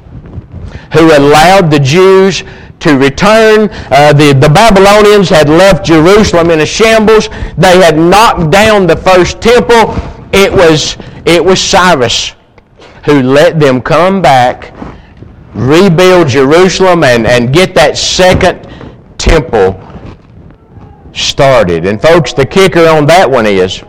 who 0.93 1.17
allowed 1.17 1.71
the 1.71 1.79
Jews 1.79 2.43
to 2.81 2.99
return. 2.99 3.69
Uh, 3.91 4.13
the, 4.13 4.33
the 4.33 4.49
Babylonians 4.49 5.29
had 5.29 5.49
left 5.49 5.85
Jerusalem 5.85 6.51
in 6.51 6.61
a 6.61 6.67
shambles. 6.67 7.29
They 7.57 7.79
had 7.79 7.97
knocked 7.97 8.51
down 8.51 8.87
the 8.87 8.97
first 8.97 9.41
temple. 9.41 9.95
It 10.33 10.53
was, 10.53 10.97
it 11.25 11.45
was 11.45 11.61
Cyrus 11.61 12.35
who 13.05 13.23
let 13.23 13.61
them 13.61 13.81
come 13.81 14.21
back, 14.21 14.75
rebuild 15.55 16.29
Jerusalem, 16.29 17.05
and, 17.05 17.27
and 17.27 17.53
get 17.53 17.75
that 17.75 17.97
second 17.97 18.69
temple 19.17 19.81
started. 21.13 21.87
And 21.87 22.03
folks, 22.03 22.33
the 22.33 22.45
kicker 22.45 22.87
on 22.89 23.07
that 23.07 23.31
one 23.31 23.47
is 23.47 23.83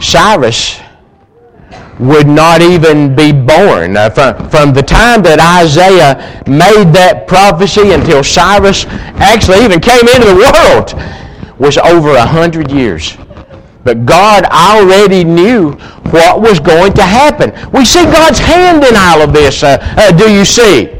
Cyrus 0.00 0.80
would 1.98 2.26
not 2.26 2.60
even 2.60 3.14
be 3.16 3.32
born. 3.32 3.96
Uh, 3.96 4.10
from, 4.10 4.50
from 4.50 4.72
the 4.72 4.82
time 4.82 5.22
that 5.22 5.40
Isaiah 5.40 6.42
made 6.46 6.92
that 6.92 7.26
prophecy 7.26 7.92
until 7.92 8.22
Cyrus 8.22 8.84
actually 9.16 9.64
even 9.64 9.80
came 9.80 10.06
into 10.08 10.26
the 10.26 10.36
world 10.36 10.92
was 11.58 11.78
over 11.78 12.10
a 12.16 12.26
hundred 12.26 12.70
years. 12.70 13.16
But 13.82 14.04
God 14.04 14.44
already 14.46 15.24
knew 15.24 15.72
what 16.10 16.40
was 16.40 16.60
going 16.60 16.92
to 16.94 17.02
happen. 17.02 17.52
We 17.70 17.84
see 17.84 18.04
God's 18.04 18.38
hand 18.38 18.84
in 18.84 18.94
all 18.96 19.22
of 19.22 19.32
this, 19.32 19.62
uh, 19.62 19.78
uh, 19.80 20.12
do 20.12 20.30
you 20.30 20.44
see? 20.44 20.92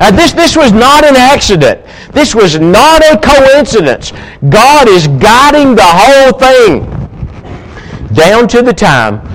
Uh, 0.00 0.10
this, 0.10 0.32
this 0.32 0.56
was 0.56 0.72
not 0.72 1.04
an 1.04 1.16
accident. 1.16 1.84
This 2.12 2.34
was 2.34 2.60
not 2.60 3.02
a 3.02 3.18
coincidence. 3.18 4.12
God 4.50 4.88
is 4.88 5.08
guiding 5.08 5.74
the 5.74 5.84
whole 5.84 6.38
thing 6.38 6.84
down 8.14 8.46
to 8.48 8.62
the 8.62 8.72
time 8.72 9.33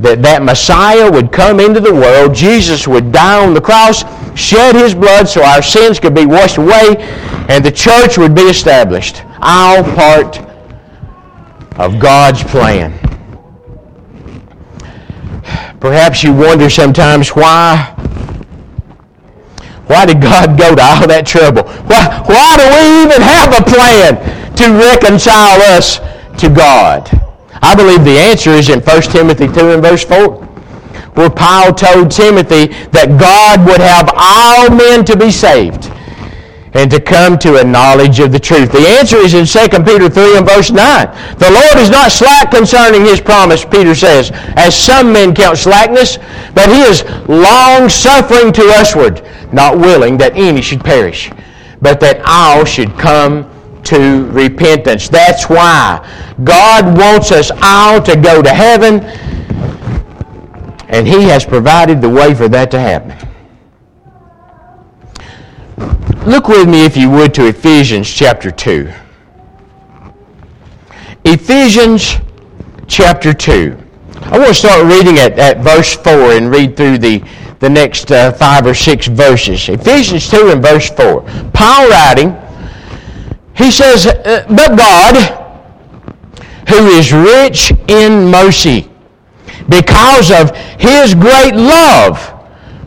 that 0.00 0.22
that 0.22 0.42
Messiah 0.42 1.10
would 1.10 1.30
come 1.30 1.60
into 1.60 1.78
the 1.78 1.92
world, 1.92 2.34
Jesus 2.34 2.88
would 2.88 3.12
die 3.12 3.46
on 3.46 3.54
the 3.54 3.60
cross, 3.60 4.02
shed 4.38 4.74
his 4.74 4.94
blood 4.94 5.28
so 5.28 5.42
our 5.42 5.62
sins 5.62 6.00
could 6.00 6.14
be 6.14 6.26
washed 6.26 6.56
away, 6.56 6.96
and 7.48 7.64
the 7.64 7.70
church 7.70 8.16
would 8.16 8.34
be 8.34 8.42
established. 8.42 9.22
All 9.42 9.84
part 9.84 10.38
of 11.78 11.98
God's 11.98 12.42
plan. 12.42 12.98
Perhaps 15.80 16.22
you 16.22 16.32
wonder 16.34 16.68
sometimes 16.68 17.30
why 17.30 17.96
why 19.86 20.06
did 20.06 20.22
God 20.22 20.56
go 20.56 20.74
to 20.76 20.82
all 20.82 21.06
that 21.08 21.26
trouble? 21.26 21.64
Why, 21.64 22.22
why 22.24 22.56
do 22.56 22.64
we 22.70 23.02
even 23.02 23.20
have 23.20 23.50
a 23.58 23.64
plan 23.66 24.54
to 24.54 24.64
reconcile 24.70 25.60
us 25.76 25.98
to 26.38 26.48
God? 26.48 27.10
I 27.62 27.74
believe 27.74 28.04
the 28.04 28.18
answer 28.18 28.50
is 28.50 28.68
in 28.68 28.80
1 28.80 29.02
Timothy 29.02 29.46
2 29.46 29.72
and 29.72 29.82
verse 29.82 30.04
4, 30.04 30.34
where 31.14 31.30
Paul 31.30 31.74
told 31.74 32.10
Timothy 32.10 32.68
that 32.92 33.18
God 33.20 33.66
would 33.66 33.80
have 33.80 34.10
all 34.16 34.70
men 34.70 35.04
to 35.04 35.16
be 35.16 35.30
saved 35.30 35.90
and 36.72 36.90
to 36.90 37.00
come 37.00 37.36
to 37.38 37.60
a 37.60 37.64
knowledge 37.64 38.20
of 38.20 38.32
the 38.32 38.38
truth. 38.38 38.70
The 38.70 38.86
answer 38.86 39.16
is 39.16 39.34
in 39.34 39.44
2 39.44 39.82
Peter 39.82 40.08
3 40.08 40.38
and 40.38 40.46
verse 40.46 40.70
9. 40.70 41.36
The 41.38 41.50
Lord 41.50 41.82
is 41.82 41.90
not 41.90 42.12
slack 42.12 42.50
concerning 42.50 43.02
his 43.02 43.20
promise, 43.20 43.64
Peter 43.64 43.94
says, 43.94 44.30
as 44.56 44.76
some 44.76 45.12
men 45.12 45.34
count 45.34 45.58
slackness, 45.58 46.18
but 46.54 46.68
he 46.68 46.80
is 46.82 47.04
long 47.28 47.88
suffering 47.88 48.52
to 48.52 48.62
usward, 48.62 49.26
not 49.52 49.76
willing 49.76 50.16
that 50.18 50.36
any 50.36 50.62
should 50.62 50.84
perish, 50.84 51.30
but 51.82 51.98
that 52.00 52.22
all 52.24 52.64
should 52.64 52.96
come 52.96 53.50
to 53.84 54.26
repentance. 54.30 55.08
That's 55.08 55.48
why 55.48 56.06
God 56.44 56.96
wants 56.96 57.32
us 57.32 57.50
all 57.62 58.00
to 58.02 58.16
go 58.16 58.42
to 58.42 58.50
heaven, 58.50 59.00
and 60.88 61.06
He 61.06 61.22
has 61.24 61.44
provided 61.44 62.00
the 62.00 62.08
way 62.08 62.34
for 62.34 62.48
that 62.48 62.70
to 62.72 62.80
happen. 62.80 63.16
Look 66.26 66.48
with 66.48 66.68
me, 66.68 66.84
if 66.84 66.96
you 66.96 67.08
would, 67.10 67.32
to 67.34 67.46
Ephesians 67.46 68.08
chapter 68.12 68.50
2. 68.50 68.92
Ephesians 71.24 72.16
chapter 72.86 73.32
2. 73.32 73.76
I 74.24 74.38
want 74.38 74.48
to 74.48 74.54
start 74.54 74.84
reading 74.84 75.18
at, 75.18 75.38
at 75.38 75.58
verse 75.58 75.94
4 75.96 76.32
and 76.32 76.50
read 76.50 76.76
through 76.76 76.98
the, 76.98 77.24
the 77.58 77.70
next 77.70 78.12
uh, 78.12 78.32
five 78.32 78.66
or 78.66 78.74
six 78.74 79.06
verses. 79.06 79.68
Ephesians 79.68 80.28
2 80.28 80.50
and 80.50 80.62
verse 80.62 80.90
4. 80.90 81.22
Paul 81.54 81.88
writing, 81.88 82.36
he 83.54 83.70
says, 83.70 84.06
uh, 84.06 84.46
But 84.48 84.76
God, 84.76 85.16
who 86.68 86.86
is 86.88 87.12
rich 87.12 87.72
in 87.88 88.30
mercy, 88.30 88.90
because 89.68 90.30
of 90.30 90.54
his 90.78 91.14
great 91.14 91.54
love 91.54 92.40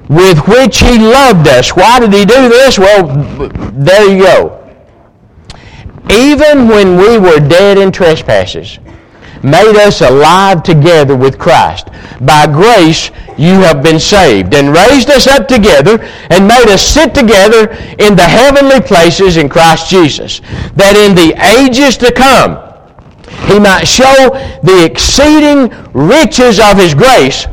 with 0.09 0.47
which 0.47 0.79
he 0.79 0.99
loved 0.99 1.47
us. 1.47 1.75
Why 1.75 1.99
did 1.99 2.13
he 2.13 2.25
do 2.25 2.49
this? 2.49 2.77
Well, 2.77 3.07
there 3.73 4.09
you 4.09 4.23
go. 4.23 4.59
Even 6.09 6.67
when 6.67 6.97
we 6.97 7.17
were 7.17 7.39
dead 7.39 7.77
in 7.77 7.91
trespasses, 7.91 8.79
made 9.43 9.75
us 9.75 10.01
alive 10.01 10.63
together 10.63 11.15
with 11.15 11.37
Christ. 11.37 11.87
By 12.21 12.47
grace 12.47 13.11
you 13.37 13.59
have 13.61 13.83
been 13.83 13.99
saved, 13.99 14.53
and 14.53 14.73
raised 14.73 15.09
us 15.09 15.27
up 15.27 15.47
together, 15.47 16.01
and 16.29 16.47
made 16.47 16.69
us 16.69 16.81
sit 16.81 17.13
together 17.13 17.71
in 17.99 18.15
the 18.15 18.23
heavenly 18.23 18.79
places 18.81 19.37
in 19.37 19.49
Christ 19.49 19.89
Jesus, 19.89 20.39
that 20.75 20.95
in 20.95 21.15
the 21.15 21.33
ages 21.59 21.97
to 21.97 22.11
come 22.11 22.57
he 23.47 23.59
might 23.59 23.85
show 23.85 24.29
the 24.63 24.85
exceeding 24.85 25.69
riches 25.93 26.59
of 26.59 26.77
his 26.77 26.93
grace 26.93 27.47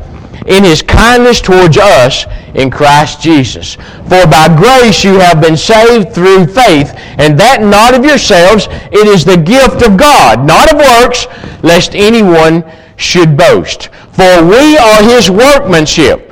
in 0.47 0.63
his 0.63 0.81
kindness 0.81 1.41
towards 1.41 1.77
us 1.77 2.25
in 2.55 2.71
Christ 2.71 3.21
Jesus. 3.21 3.75
For 3.75 4.25
by 4.27 4.53
grace 4.55 5.03
you 5.03 5.19
have 5.19 5.41
been 5.41 5.57
saved 5.57 6.13
through 6.13 6.47
faith, 6.47 6.93
and 7.17 7.39
that 7.39 7.61
not 7.61 7.93
of 7.93 8.03
yourselves, 8.03 8.67
it 8.91 9.07
is 9.07 9.23
the 9.23 9.37
gift 9.37 9.85
of 9.85 9.97
God, 9.97 10.45
not 10.45 10.73
of 10.73 10.79
works, 10.79 11.27
lest 11.63 11.95
anyone 11.95 12.63
should 12.95 13.37
boast. 13.37 13.89
For 14.13 14.43
we 14.43 14.77
are 14.77 15.03
his 15.03 15.29
workmanship, 15.29 16.31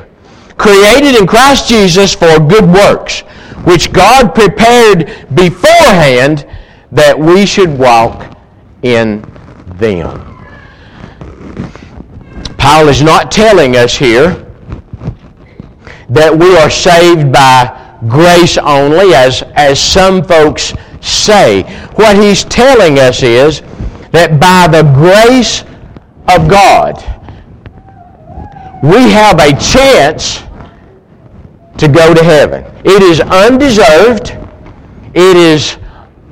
created 0.57 1.15
in 1.15 1.27
Christ 1.27 1.67
Jesus 1.67 2.13
for 2.13 2.39
good 2.39 2.65
works, 2.65 3.21
which 3.63 3.91
God 3.91 4.33
prepared 4.33 5.27
beforehand 5.35 6.47
that 6.91 7.17
we 7.17 7.45
should 7.45 7.77
walk 7.77 8.35
in 8.81 9.21
them. 9.77 10.28
Paul 12.59 12.89
is 12.89 13.01
not 13.01 13.31
telling 13.31 13.77
us 13.77 13.95
here 13.97 14.45
that 16.09 16.35
we 16.37 16.55
are 16.57 16.69
saved 16.69 17.31
by 17.31 17.97
grace 18.07 18.57
only, 18.57 19.13
as, 19.13 19.43
as 19.55 19.81
some 19.81 20.23
folks 20.23 20.73
say. 21.01 21.63
What 21.95 22.15
he's 22.17 22.43
telling 22.43 22.99
us 22.99 23.23
is 23.23 23.61
that 24.11 24.39
by 24.39 24.67
the 24.67 24.83
grace 24.93 25.61
of 26.27 26.49
God, 26.49 26.97
we 28.83 29.09
have 29.11 29.39
a 29.39 29.51
chance 29.59 30.43
to 31.77 31.87
go 31.87 32.13
to 32.13 32.23
heaven. 32.23 32.63
It 32.83 33.01
is 33.01 33.21
undeserved. 33.21 34.37
It 35.13 35.37
is 35.37 35.77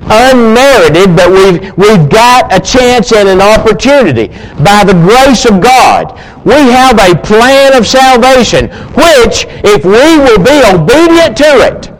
unmerited, 0.00 1.16
but 1.16 1.30
we've, 1.30 1.60
we've 1.76 2.08
got 2.08 2.52
a 2.52 2.60
chance 2.60 3.12
and 3.12 3.28
an 3.28 3.40
opportunity. 3.40 4.28
By 4.62 4.84
the 4.84 4.94
grace 4.94 5.44
of 5.44 5.60
God, 5.60 6.14
we 6.44 6.54
have 6.54 6.98
a 6.98 7.18
plan 7.18 7.76
of 7.76 7.86
salvation, 7.86 8.70
which, 8.94 9.46
if 9.64 9.84
we 9.84 10.18
will 10.18 10.38
be 10.38 10.58
obedient 10.64 11.36
to 11.38 11.52
it, 11.66 11.92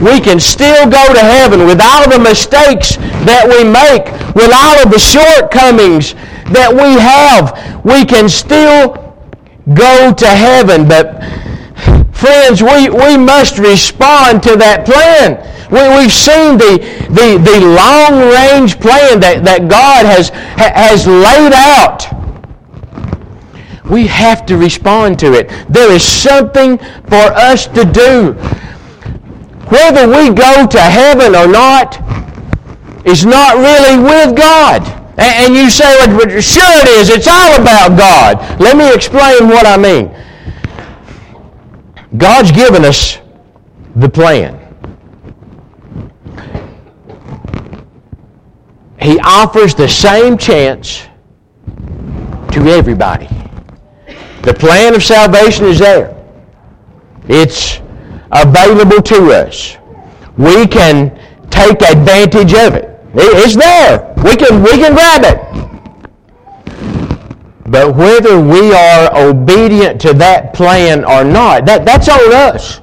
we 0.00 0.20
can 0.20 0.38
still 0.38 0.88
go 0.88 1.12
to 1.12 1.20
heaven 1.20 1.66
with 1.66 1.80
all 1.80 2.08
the 2.08 2.18
mistakes 2.18 2.96
that 3.26 3.44
we 3.44 3.64
make, 3.66 4.06
with 4.34 4.52
all 4.54 4.78
of 4.78 4.90
the 4.92 4.98
shortcomings 4.98 6.14
that 6.54 6.70
we 6.70 6.94
have. 7.02 7.84
We 7.84 8.04
can 8.04 8.28
still 8.28 8.94
go 9.74 10.12
to 10.14 10.26
heaven, 10.26 10.88
but 10.88 11.20
friends, 12.18 12.62
we, 12.62 12.90
we 12.90 13.16
must 13.16 13.58
respond 13.58 14.42
to 14.42 14.56
that 14.56 14.84
plan. 14.84 15.38
We, 15.70 15.80
we've 15.96 16.12
seen 16.12 16.58
the, 16.58 16.82
the, 17.14 17.38
the 17.38 17.58
long-range 17.64 18.80
plan 18.80 19.20
that, 19.20 19.44
that 19.44 19.68
God 19.70 20.04
has, 20.04 20.30
has 20.58 21.06
laid 21.06 21.52
out. 21.54 22.10
We 23.88 24.06
have 24.08 24.44
to 24.46 24.56
respond 24.56 25.18
to 25.20 25.32
it. 25.32 25.48
There 25.68 25.92
is 25.92 26.02
something 26.02 26.78
for 26.78 27.28
us 27.38 27.66
to 27.68 27.84
do. 27.84 28.32
Whether 29.70 30.08
we 30.08 30.34
go 30.34 30.66
to 30.66 30.80
heaven 30.80 31.36
or 31.36 31.46
not 31.46 32.00
is 33.06 33.24
not 33.24 33.56
really 33.56 34.02
with 34.02 34.36
God. 34.36 34.82
And 35.18 35.54
you 35.54 35.70
say, 35.70 35.96
well, 36.06 36.40
sure 36.40 36.74
it 36.82 36.88
is. 36.88 37.10
It's 37.10 37.26
all 37.26 37.60
about 37.60 37.98
God. 37.98 38.60
Let 38.60 38.76
me 38.76 38.92
explain 38.92 39.48
what 39.48 39.66
I 39.66 39.76
mean. 39.76 40.14
God's 42.16 42.52
given 42.52 42.84
us 42.84 43.18
the 43.96 44.08
plan. 44.08 44.54
He 49.00 49.18
offers 49.20 49.74
the 49.74 49.88
same 49.88 50.36
chance 50.38 51.06
to 52.52 52.66
everybody. 52.68 53.28
The 54.42 54.54
plan 54.54 54.94
of 54.94 55.02
salvation 55.04 55.66
is 55.66 55.78
there. 55.78 56.14
It's 57.28 57.80
available 58.32 59.02
to 59.02 59.32
us. 59.32 59.76
We 60.36 60.66
can 60.66 61.18
take 61.50 61.82
advantage 61.82 62.54
of 62.54 62.74
it. 62.74 62.98
It's 63.14 63.56
there. 63.56 64.14
We 64.24 64.36
can, 64.36 64.62
we 64.62 64.70
can 64.70 64.94
grab 64.94 65.24
it. 65.24 65.77
But 67.70 67.94
whether 67.94 68.40
we 68.40 68.72
are 68.72 69.16
obedient 69.16 70.00
to 70.02 70.14
that 70.14 70.54
plan 70.54 71.04
or 71.04 71.24
not, 71.24 71.66
that, 71.66 71.84
that's 71.84 72.08
on 72.08 72.32
us. 72.32 72.80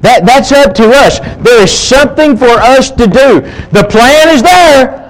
That, 0.00 0.26
that's 0.26 0.52
up 0.52 0.74
to 0.74 0.88
us. 0.90 1.20
There 1.38 1.62
is 1.62 1.76
something 1.76 2.36
for 2.36 2.46
us 2.46 2.90
to 2.92 3.06
do. 3.06 3.40
The 3.72 3.86
plan 3.88 4.34
is 4.34 4.42
there 4.42 5.06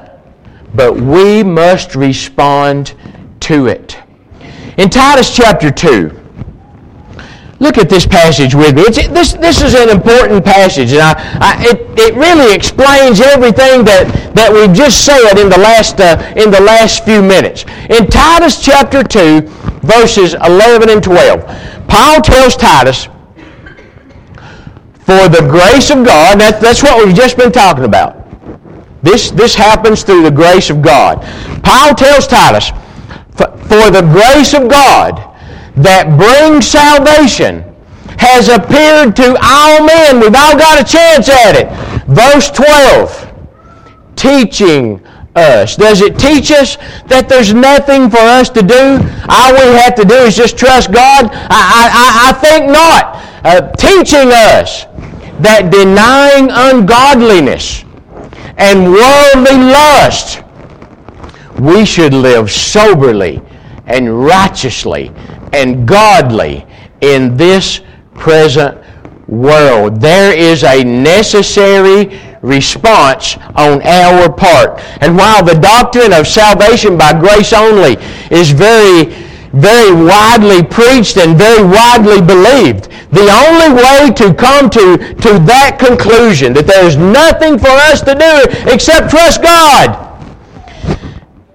but 0.76 0.94
we 1.00 1.42
must 1.42 1.94
respond 1.96 2.94
to 3.40 3.66
it. 3.66 3.96
In 4.76 4.90
Titus 4.90 5.34
chapter 5.34 5.70
2, 5.70 6.25
look 7.58 7.78
at 7.78 7.88
this 7.88 8.06
passage 8.06 8.54
with 8.54 8.74
me. 8.74 8.82
It's, 8.82 9.08
this, 9.08 9.32
this 9.34 9.62
is 9.62 9.74
an 9.74 9.88
important 9.88 10.44
passage, 10.44 10.92
and 10.92 11.00
I, 11.00 11.14
I, 11.40 11.64
it, 11.64 11.80
it 11.98 12.14
really 12.14 12.54
explains 12.54 13.20
everything 13.20 13.84
that, 13.84 14.32
that 14.34 14.52
we've 14.52 14.72
just 14.72 15.04
said 15.04 15.38
in 15.38 15.48
the, 15.48 15.58
last, 15.58 16.00
uh, 16.00 16.20
in 16.36 16.50
the 16.50 16.60
last 16.60 17.04
few 17.04 17.22
minutes. 17.22 17.64
In 17.88 18.08
Titus 18.08 18.62
chapter 18.62 19.02
2, 19.02 19.40
verses 19.82 20.34
11 20.34 20.90
and 20.90 21.02
12, 21.02 21.88
Paul 21.88 22.20
tells 22.20 22.56
Titus, 22.56 23.06
For 25.06 25.28
the 25.28 25.46
grace 25.48 25.90
of 25.90 26.04
God, 26.04 26.40
that, 26.40 26.60
that's 26.60 26.82
what 26.82 27.04
we've 27.04 27.14
just 27.14 27.36
been 27.36 27.52
talking 27.52 27.84
about. 27.84 28.24
This, 29.02 29.30
this 29.30 29.54
happens 29.54 30.02
through 30.02 30.22
the 30.22 30.30
grace 30.30 30.68
of 30.68 30.82
God. 30.82 31.22
Paul 31.62 31.94
tells 31.94 32.26
Titus, 32.26 32.70
For 33.36 33.90
the 33.90 34.02
grace 34.12 34.52
of 34.52 34.68
God 34.68 35.25
that 35.76 36.16
brings 36.16 36.66
salvation 36.66 37.62
has 38.18 38.48
appeared 38.48 39.14
to 39.16 39.36
all 39.42 39.84
men. 39.84 40.20
We've 40.20 40.34
all 40.34 40.56
got 40.56 40.80
a 40.80 40.84
chance 40.84 41.28
at 41.28 41.54
it. 41.54 41.68
Verse 42.08 42.50
12, 42.50 43.32
teaching 44.16 45.04
us. 45.36 45.76
Does 45.76 46.00
it 46.00 46.18
teach 46.18 46.50
us 46.50 46.76
that 47.06 47.28
there's 47.28 47.52
nothing 47.52 48.08
for 48.08 48.18
us 48.18 48.48
to 48.50 48.62
do? 48.62 48.98
All 49.28 49.52
we 49.52 49.76
have 49.76 49.94
to 49.96 50.04
do 50.04 50.14
is 50.14 50.34
just 50.34 50.56
trust 50.56 50.92
God? 50.92 51.28
I, 51.30 51.44
I, 51.50 52.30
I 52.30 52.32
think 52.32 52.70
not. 52.70 53.22
Uh, 53.44 53.70
teaching 53.72 54.32
us 54.32 54.84
that 55.40 55.70
denying 55.70 56.48
ungodliness 56.50 57.84
and 58.56 58.90
worldly 58.90 59.58
lust, 59.58 60.42
we 61.60 61.84
should 61.84 62.14
live 62.14 62.50
soberly 62.50 63.42
and 63.86 64.24
righteously 64.24 65.12
and 65.56 65.88
godly 65.88 66.66
in 67.00 67.36
this 67.36 67.80
present 68.14 68.78
world. 69.26 70.00
There 70.00 70.36
is 70.36 70.62
a 70.64 70.84
necessary 70.84 72.20
response 72.42 73.36
on 73.56 73.82
our 73.82 74.32
part. 74.32 74.80
And 75.00 75.16
while 75.16 75.44
the 75.44 75.58
doctrine 75.58 76.12
of 76.12 76.26
salvation 76.26 76.96
by 76.96 77.18
grace 77.18 77.52
only 77.52 77.96
is 78.30 78.50
very, 78.50 79.06
very 79.52 79.92
widely 79.92 80.62
preached 80.62 81.16
and 81.16 81.36
very 81.36 81.64
widely 81.64 82.20
believed, 82.20 82.90
the 83.10 83.28
only 83.30 83.82
way 83.82 84.12
to 84.14 84.34
come 84.34 84.68
to, 84.70 84.98
to 84.98 85.38
that 85.46 85.78
conclusion, 85.78 86.52
that 86.52 86.66
there's 86.66 86.96
nothing 86.96 87.58
for 87.58 87.70
us 87.90 88.00
to 88.02 88.14
do 88.14 88.72
except 88.72 89.10
trust 89.10 89.42
God, 89.42 90.15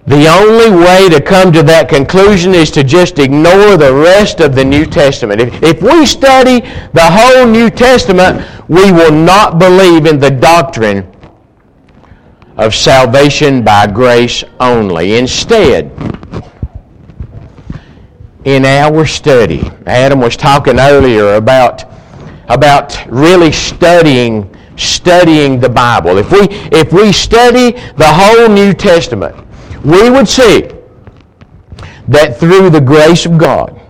the 0.06 0.26
only 0.26 0.70
way 0.70 1.08
to 1.08 1.20
come 1.20 1.52
to 1.52 1.62
that 1.62 1.88
conclusion 1.88 2.54
is 2.54 2.70
to 2.72 2.82
just 2.82 3.20
ignore 3.20 3.76
the 3.76 3.92
rest 3.94 4.40
of 4.40 4.54
the 4.54 4.64
New 4.64 4.84
Testament. 4.84 5.40
If, 5.40 5.62
if 5.62 5.82
we 5.82 6.04
study 6.06 6.60
the 6.92 7.08
whole 7.08 7.46
New 7.46 7.70
Testament, 7.70 8.44
we 8.68 8.90
will 8.90 9.12
not 9.12 9.60
believe 9.60 10.06
in 10.06 10.18
the 10.18 10.30
doctrine 10.30 11.08
of 12.56 12.74
salvation 12.74 13.62
by 13.62 13.86
grace 13.86 14.42
only. 14.58 15.16
Instead, 15.16 15.92
in 18.44 18.64
our 18.64 19.06
study. 19.06 19.62
Adam 19.86 20.20
was 20.20 20.36
talking 20.36 20.80
earlier 20.80 21.34
about, 21.34 21.84
about 22.48 23.06
really 23.06 23.52
studying, 23.52 24.52
studying 24.76 25.60
the 25.60 25.68
Bible. 25.68 26.18
If 26.18 26.32
we, 26.32 26.48
if 26.76 26.92
we 26.92 27.12
study 27.12 27.70
the 27.70 28.06
whole 28.08 28.48
New 28.48 28.74
Testament, 28.74 29.36
we 29.84 30.10
would 30.10 30.28
see 30.28 30.68
that 32.08 32.38
through 32.38 32.70
the 32.70 32.80
grace 32.80 33.26
of 33.26 33.38
God, 33.38 33.80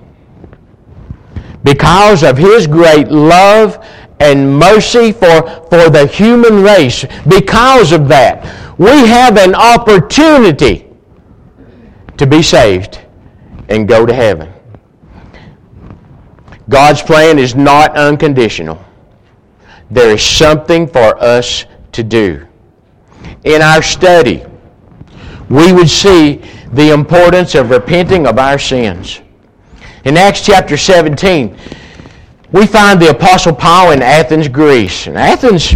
because 1.64 2.22
of 2.22 2.36
His 2.36 2.66
great 2.66 3.08
love 3.08 3.84
and 4.20 4.58
mercy 4.58 5.12
for, 5.12 5.42
for 5.68 5.90
the 5.90 6.06
human 6.12 6.62
race, 6.62 7.04
because 7.28 7.92
of 7.92 8.08
that, 8.08 8.78
we 8.78 9.06
have 9.06 9.36
an 9.36 9.54
opportunity 9.54 10.86
to 12.16 12.26
be 12.26 12.42
saved 12.42 13.00
and 13.68 13.88
go 13.88 14.06
to 14.06 14.12
heaven. 14.12 14.52
God's 16.68 17.02
plan 17.02 17.38
is 17.38 17.54
not 17.54 17.96
unconditional. 17.96 18.82
There 19.90 20.14
is 20.14 20.24
something 20.24 20.86
for 20.86 21.22
us 21.22 21.66
to 21.92 22.02
do. 22.02 22.46
In 23.44 23.60
our 23.60 23.82
study, 23.82 24.44
we 25.52 25.70
would 25.70 25.90
see 25.90 26.40
the 26.72 26.94
importance 26.94 27.54
of 27.54 27.68
repenting 27.68 28.26
of 28.26 28.38
our 28.38 28.58
sins. 28.58 29.20
In 30.06 30.16
Acts 30.16 30.46
chapter 30.46 30.78
17, 30.78 31.54
we 32.52 32.66
find 32.66 32.98
the 32.98 33.10
Apostle 33.10 33.54
Paul 33.54 33.92
in 33.92 34.00
Athens, 34.00 34.48
Greece. 34.48 35.06
And 35.08 35.18
Athens, 35.18 35.74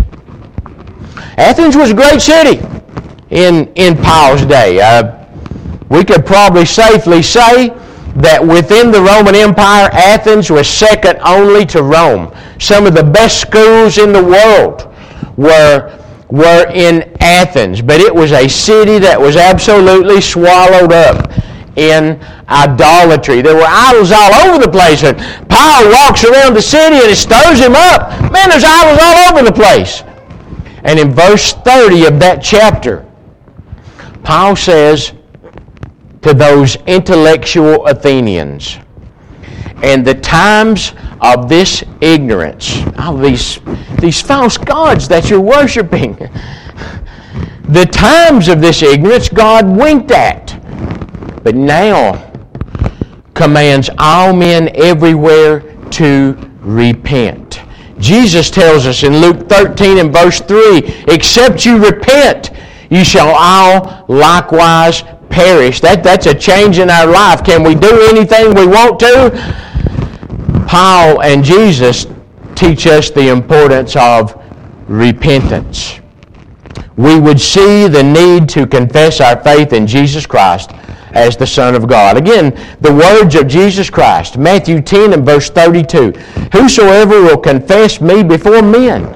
Athens 1.36 1.76
was 1.76 1.90
a 1.90 1.94
great 1.94 2.22
city 2.22 2.64
in, 3.28 3.70
in 3.74 3.98
Paul's 3.98 4.46
day. 4.46 4.80
Uh, 4.80 5.26
we 5.90 6.04
could 6.04 6.24
probably 6.24 6.64
safely 6.64 7.22
say 7.22 7.68
that 8.16 8.42
within 8.42 8.90
the 8.90 9.02
Roman 9.02 9.34
Empire, 9.34 9.90
Athens 9.92 10.50
was 10.50 10.66
second 10.66 11.18
only 11.22 11.66
to 11.66 11.82
Rome. 11.82 12.34
Some 12.58 12.86
of 12.86 12.94
the 12.94 13.04
best 13.04 13.42
schools 13.42 13.98
in 13.98 14.14
the 14.14 14.24
world 14.24 14.90
were, 15.36 16.02
were 16.30 16.66
in 16.72 17.16
Athens, 17.20 17.80
but 17.80 18.00
it 18.00 18.14
was 18.14 18.32
a 18.32 18.48
city 18.48 18.98
that 18.98 19.20
was 19.20 19.36
absolutely 19.36 20.20
swallowed 20.20 20.92
up 20.92 21.30
in 21.76 22.20
idolatry. 22.48 23.42
There 23.42 23.54
were 23.54 23.66
idols 23.66 24.10
all 24.10 24.34
over 24.46 24.58
the 24.58 24.70
place. 24.70 25.04
And 25.04 25.16
Paul 25.48 25.90
walks 25.90 26.24
around 26.24 26.54
the 26.54 26.62
city 26.62 26.96
and 26.96 27.10
it 27.10 27.16
stirs 27.16 27.60
him 27.60 27.74
up. 27.76 28.10
Man, 28.32 28.48
there's 28.48 28.64
idols 28.64 28.98
all 29.00 29.30
over 29.30 29.44
the 29.44 29.52
place. 29.52 30.02
And 30.84 30.98
in 30.98 31.12
verse 31.12 31.52
30 31.52 32.06
of 32.06 32.20
that 32.20 32.42
chapter, 32.42 33.06
Paul 34.22 34.56
says 34.56 35.12
to 36.22 36.34
those 36.34 36.76
intellectual 36.86 37.86
Athenians, 37.86 38.78
and 39.82 40.04
the 40.04 40.14
times 40.14 40.92
of 41.20 41.48
this 41.48 41.82
ignorance, 42.00 42.82
of 42.98 43.22
these, 43.22 43.58
these 44.00 44.20
false 44.20 44.58
gods 44.58 45.08
that 45.08 45.30
you're 45.30 45.40
worshiping, 45.40 46.14
the 47.68 47.86
times 47.86 48.48
of 48.48 48.60
this 48.60 48.82
ignorance 48.82 49.28
God 49.28 49.66
winked 49.66 50.10
at 50.10 50.56
but 51.46 51.54
now 51.54 52.32
commands 53.32 53.88
all 53.98 54.32
men 54.32 54.68
everywhere 54.74 55.60
to 55.90 56.36
repent. 56.58 57.60
Jesus 58.00 58.50
tells 58.50 58.84
us 58.84 59.04
in 59.04 59.18
Luke 59.18 59.48
13 59.48 59.98
and 59.98 60.12
verse 60.12 60.40
3 60.40 61.04
Except 61.06 61.64
you 61.64 61.78
repent, 61.78 62.50
you 62.90 63.04
shall 63.04 63.32
all 63.32 64.04
likewise 64.08 65.04
perish. 65.28 65.80
That, 65.80 66.02
that's 66.02 66.26
a 66.26 66.34
change 66.34 66.80
in 66.80 66.90
our 66.90 67.06
life. 67.06 67.44
Can 67.44 67.62
we 67.62 67.76
do 67.76 68.08
anything 68.10 68.52
we 68.52 68.66
want 68.66 68.98
to? 68.98 69.30
Paul 70.66 71.22
and 71.22 71.44
Jesus 71.44 72.06
teach 72.54 72.86
us 72.86 73.10
the 73.10 73.28
importance 73.28 73.94
of 73.96 74.42
repentance. 74.88 76.00
We 76.96 77.18
would 77.18 77.40
see 77.40 77.88
the 77.88 78.02
need 78.02 78.48
to 78.50 78.66
confess 78.66 79.20
our 79.20 79.42
faith 79.42 79.72
in 79.72 79.86
Jesus 79.86 80.26
Christ 80.26 80.72
as 81.12 81.36
the 81.36 81.46
Son 81.46 81.74
of 81.74 81.88
God. 81.88 82.16
Again, 82.16 82.50
the 82.80 82.92
words 82.92 83.34
of 83.34 83.48
Jesus 83.48 83.90
Christ, 83.90 84.38
Matthew 84.38 84.80
10 84.80 85.12
and 85.12 85.24
verse 85.24 85.50
32. 85.50 86.12
Whosoever 86.52 87.22
will 87.22 87.38
confess 87.38 88.00
me 88.00 88.22
before 88.22 88.62
men, 88.62 89.14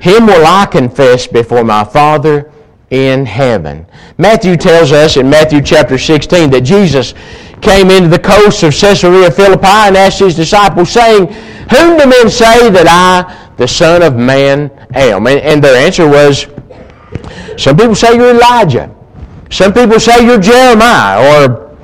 him 0.00 0.26
will 0.26 0.44
I 0.46 0.66
confess 0.66 1.26
before 1.26 1.64
my 1.64 1.84
Father 1.84 2.51
in 2.92 3.24
heaven. 3.24 3.86
Matthew 4.18 4.54
tells 4.54 4.92
us 4.92 5.16
in 5.16 5.28
Matthew 5.28 5.62
chapter 5.62 5.96
16 5.96 6.50
that 6.50 6.60
Jesus 6.60 7.14
came 7.62 7.90
into 7.90 8.08
the 8.08 8.18
coast 8.18 8.62
of 8.62 8.74
Caesarea 8.74 9.30
Philippi 9.30 9.66
and 9.66 9.96
asked 9.96 10.18
his 10.18 10.36
disciples, 10.36 10.90
saying, 10.90 11.26
Whom 11.70 11.96
do 11.96 12.06
men 12.06 12.28
say 12.28 12.68
that 12.68 12.86
I, 12.86 13.50
the 13.56 13.66
Son 13.66 14.02
of 14.02 14.16
Man, 14.16 14.70
am? 14.94 15.26
And, 15.26 15.64
their 15.64 15.74
answer 15.74 16.06
was, 16.06 16.46
Some 17.56 17.78
people 17.78 17.94
say 17.94 18.14
you're 18.14 18.34
Elijah. 18.34 18.94
Some 19.50 19.72
people 19.72 19.98
say 19.98 20.26
you're 20.26 20.38
Jeremiah 20.38 21.46
or 21.46 21.74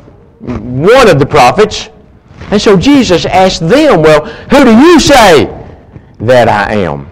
one 0.40 1.09
of 1.09 1.18
the 1.18 1.27
prophets. 1.27 1.88
And 2.51 2.61
so 2.61 2.77
Jesus 2.77 3.25
asked 3.25 3.66
them, 3.66 4.03
Well, 4.03 4.27
who 4.27 4.62
do 4.62 4.79
you 4.79 5.01
say 5.01 5.47
that 6.21 6.49
I 6.49 6.75
am? 6.75 7.11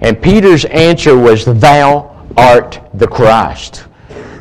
And 0.00 0.20
Peter's 0.20 0.64
answer 0.64 1.18
was, 1.18 1.44
the 1.44 1.52
Thou 1.52 2.13
art 2.36 2.80
the 2.94 3.06
Christ, 3.06 3.86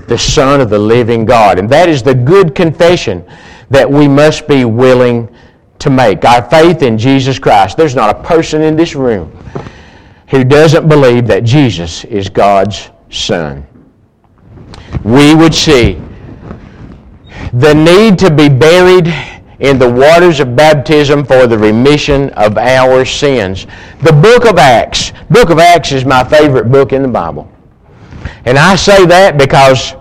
the 0.07 0.17
Son 0.17 0.61
of 0.61 0.69
the 0.69 0.79
living 0.79 1.25
God. 1.25 1.59
And 1.59 1.69
that 1.69 1.89
is 1.89 2.03
the 2.03 2.15
good 2.15 2.55
confession 2.55 3.25
that 3.69 3.89
we 3.89 4.07
must 4.07 4.47
be 4.47 4.65
willing 4.65 5.33
to 5.79 5.89
make. 5.89 6.23
Our 6.25 6.47
faith 6.49 6.81
in 6.81 6.97
Jesus 6.97 7.39
Christ. 7.39 7.77
There's 7.77 7.95
not 7.95 8.15
a 8.15 8.23
person 8.23 8.61
in 8.61 8.75
this 8.75 8.95
room 8.95 9.31
who 10.29 10.43
doesn't 10.43 10.87
believe 10.87 11.27
that 11.27 11.43
Jesus 11.43 12.05
is 12.05 12.29
God's 12.29 12.89
Son 13.09 13.67
we 15.03 15.35
would 15.35 15.53
see 15.53 16.01
the 17.53 17.73
need 17.73 18.17
to 18.19 18.33
be 18.33 18.49
buried 18.49 19.13
in 19.59 19.77
the 19.77 19.89
waters 19.89 20.39
of 20.39 20.55
baptism 20.55 21.23
for 21.25 21.45
the 21.45 21.57
remission 21.57 22.29
of 22.31 22.57
our 22.57 23.05
sins. 23.05 23.67
The 24.01 24.11
book 24.11 24.45
of 24.45 24.57
Acts. 24.57 25.11
Book 25.29 25.49
of 25.49 25.59
Acts 25.59 25.91
is 25.91 26.05
my 26.05 26.23
favorite 26.23 26.71
book 26.71 26.93
in 26.93 27.01
the 27.01 27.07
Bible. 27.07 27.49
And 28.45 28.57
I 28.57 28.75
say 28.75 29.05
that 29.05 29.37
because 29.37 29.93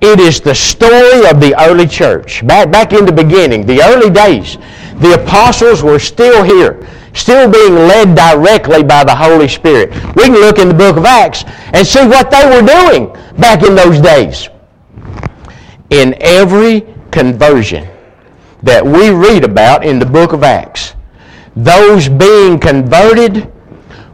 it 0.00 0.18
is 0.18 0.40
the 0.40 0.54
story 0.54 1.28
of 1.28 1.40
the 1.40 1.54
early 1.58 1.86
church. 1.86 2.46
Back, 2.46 2.70
back 2.70 2.92
in 2.92 3.04
the 3.04 3.12
beginning, 3.12 3.66
the 3.66 3.82
early 3.82 4.10
days, 4.10 4.56
the 4.96 5.22
apostles 5.22 5.82
were 5.82 5.98
still 5.98 6.42
here, 6.42 6.86
still 7.14 7.50
being 7.50 7.74
led 7.74 8.14
directly 8.14 8.82
by 8.82 9.04
the 9.04 9.14
Holy 9.14 9.48
Spirit. 9.48 9.90
We 10.16 10.24
can 10.24 10.34
look 10.34 10.58
in 10.58 10.68
the 10.68 10.74
book 10.74 10.96
of 10.96 11.04
Acts 11.04 11.44
and 11.72 11.86
see 11.86 12.06
what 12.06 12.30
they 12.30 12.44
were 12.44 12.66
doing 12.66 13.12
back 13.38 13.62
in 13.62 13.74
those 13.74 14.00
days. 14.00 14.48
In 15.90 16.14
every 16.20 16.86
conversion 17.10 17.88
that 18.62 18.84
we 18.84 19.10
read 19.10 19.44
about 19.44 19.84
in 19.84 19.98
the 19.98 20.06
book 20.06 20.32
of 20.32 20.42
Acts, 20.42 20.94
those 21.56 22.08
being 22.08 22.58
converted 22.58 23.52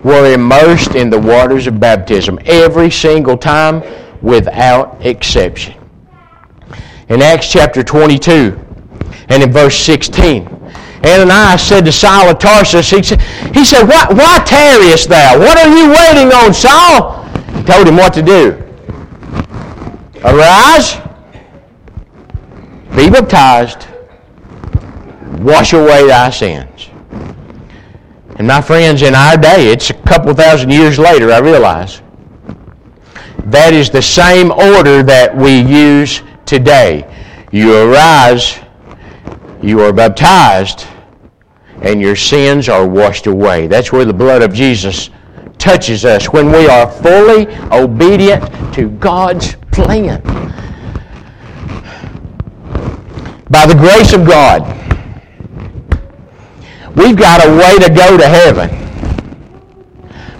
were 0.02 0.32
immersed 0.32 0.94
in 0.94 1.10
the 1.10 1.18
waters 1.18 1.66
of 1.66 1.80
baptism 1.80 2.38
every 2.46 2.90
single 2.90 3.36
time 3.36 3.82
without 4.22 4.96
exception. 5.04 5.74
In 7.08 7.22
Acts 7.22 7.50
chapter 7.50 7.82
22 7.82 8.58
and 9.28 9.42
in 9.42 9.52
verse 9.52 9.78
16, 9.78 10.48
Ananias 11.04 11.62
said 11.62 11.84
to 11.84 11.92
Saul 11.92 12.30
of 12.30 12.38
Tarsus, 12.38 12.90
he 12.90 13.02
said, 13.02 13.20
he 13.54 13.64
said 13.64 13.84
why, 13.84 14.06
why 14.10 14.42
tarriest 14.44 15.08
thou? 15.08 15.38
What 15.38 15.58
are 15.58 15.68
you 15.68 15.88
waiting 15.90 16.32
on, 16.32 16.52
Saul? 16.52 17.24
He 17.54 17.62
told 17.62 17.86
him 17.86 17.96
what 17.96 18.12
to 18.14 18.22
do. 18.22 18.62
Arise, 20.24 20.96
be 22.96 23.10
baptized, 23.10 23.86
wash 25.40 25.72
away 25.72 26.08
thy 26.08 26.30
sins. 26.30 26.88
And 28.38 28.46
my 28.46 28.60
friends, 28.60 29.00
in 29.00 29.14
our 29.14 29.36
day, 29.36 29.68
it's 29.70 29.88
a 29.88 29.94
couple 29.94 30.34
thousand 30.34 30.70
years 30.70 30.98
later, 30.98 31.32
I 31.32 31.38
realize, 31.38 32.02
that 33.46 33.72
is 33.72 33.88
the 33.88 34.02
same 34.02 34.50
order 34.50 35.02
that 35.02 35.34
we 35.34 35.60
use 35.60 36.22
today. 36.44 37.10
You 37.50 37.74
arise, 37.74 38.58
you 39.62 39.80
are 39.80 39.92
baptized, 39.92 40.86
and 41.80 42.00
your 42.00 42.16
sins 42.16 42.68
are 42.68 42.86
washed 42.86 43.26
away. 43.26 43.68
That's 43.68 43.90
where 43.90 44.04
the 44.04 44.12
blood 44.12 44.42
of 44.42 44.52
Jesus 44.52 45.08
touches 45.56 46.04
us 46.04 46.30
when 46.30 46.48
we 46.52 46.68
are 46.68 46.90
fully 46.90 47.46
obedient 47.72 48.74
to 48.74 48.90
God's 48.90 49.54
plan. 49.72 50.20
By 53.48 53.64
the 53.64 53.74
grace 53.74 54.12
of 54.12 54.26
God, 54.26 54.85
we've 56.96 57.16
got 57.16 57.46
a 57.46 57.50
way 57.50 57.78
to 57.86 57.92
go 57.92 58.16
to 58.16 58.26
heaven, 58.26 58.70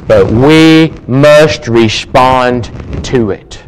but 0.09 0.31
we 0.31 0.93
must 1.07 1.69
respond 1.69 2.65
to 3.05 3.31
it. 3.31 3.63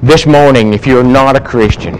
This 0.00 0.26
morning, 0.26 0.72
if 0.72 0.86
you're 0.86 1.02
not 1.02 1.36
a 1.36 1.40
Christian, 1.40 1.94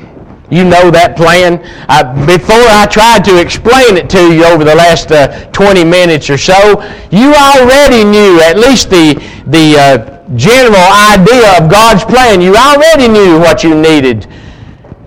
you 0.50 0.64
know 0.64 0.90
that 0.90 1.16
plan. 1.16 1.60
I, 1.90 2.02
before 2.24 2.56
I 2.56 2.86
tried 2.86 3.24
to 3.24 3.40
explain 3.40 3.98
it 3.98 4.08
to 4.10 4.32
you 4.32 4.44
over 4.44 4.64
the 4.64 4.74
last 4.74 5.12
uh, 5.12 5.44
20 5.50 5.84
minutes 5.84 6.30
or 6.30 6.38
so, 6.38 6.80
you 7.10 7.34
already 7.34 8.04
knew 8.04 8.40
at 8.40 8.56
least 8.56 8.88
the, 8.88 9.14
the 9.48 9.76
uh, 9.76 10.36
general 10.36 10.88
idea 11.10 11.58
of 11.58 11.70
God's 11.70 12.04
plan. 12.04 12.40
You 12.40 12.54
already 12.54 13.08
knew 13.08 13.38
what 13.38 13.62
you 13.62 13.74
needed 13.74 14.26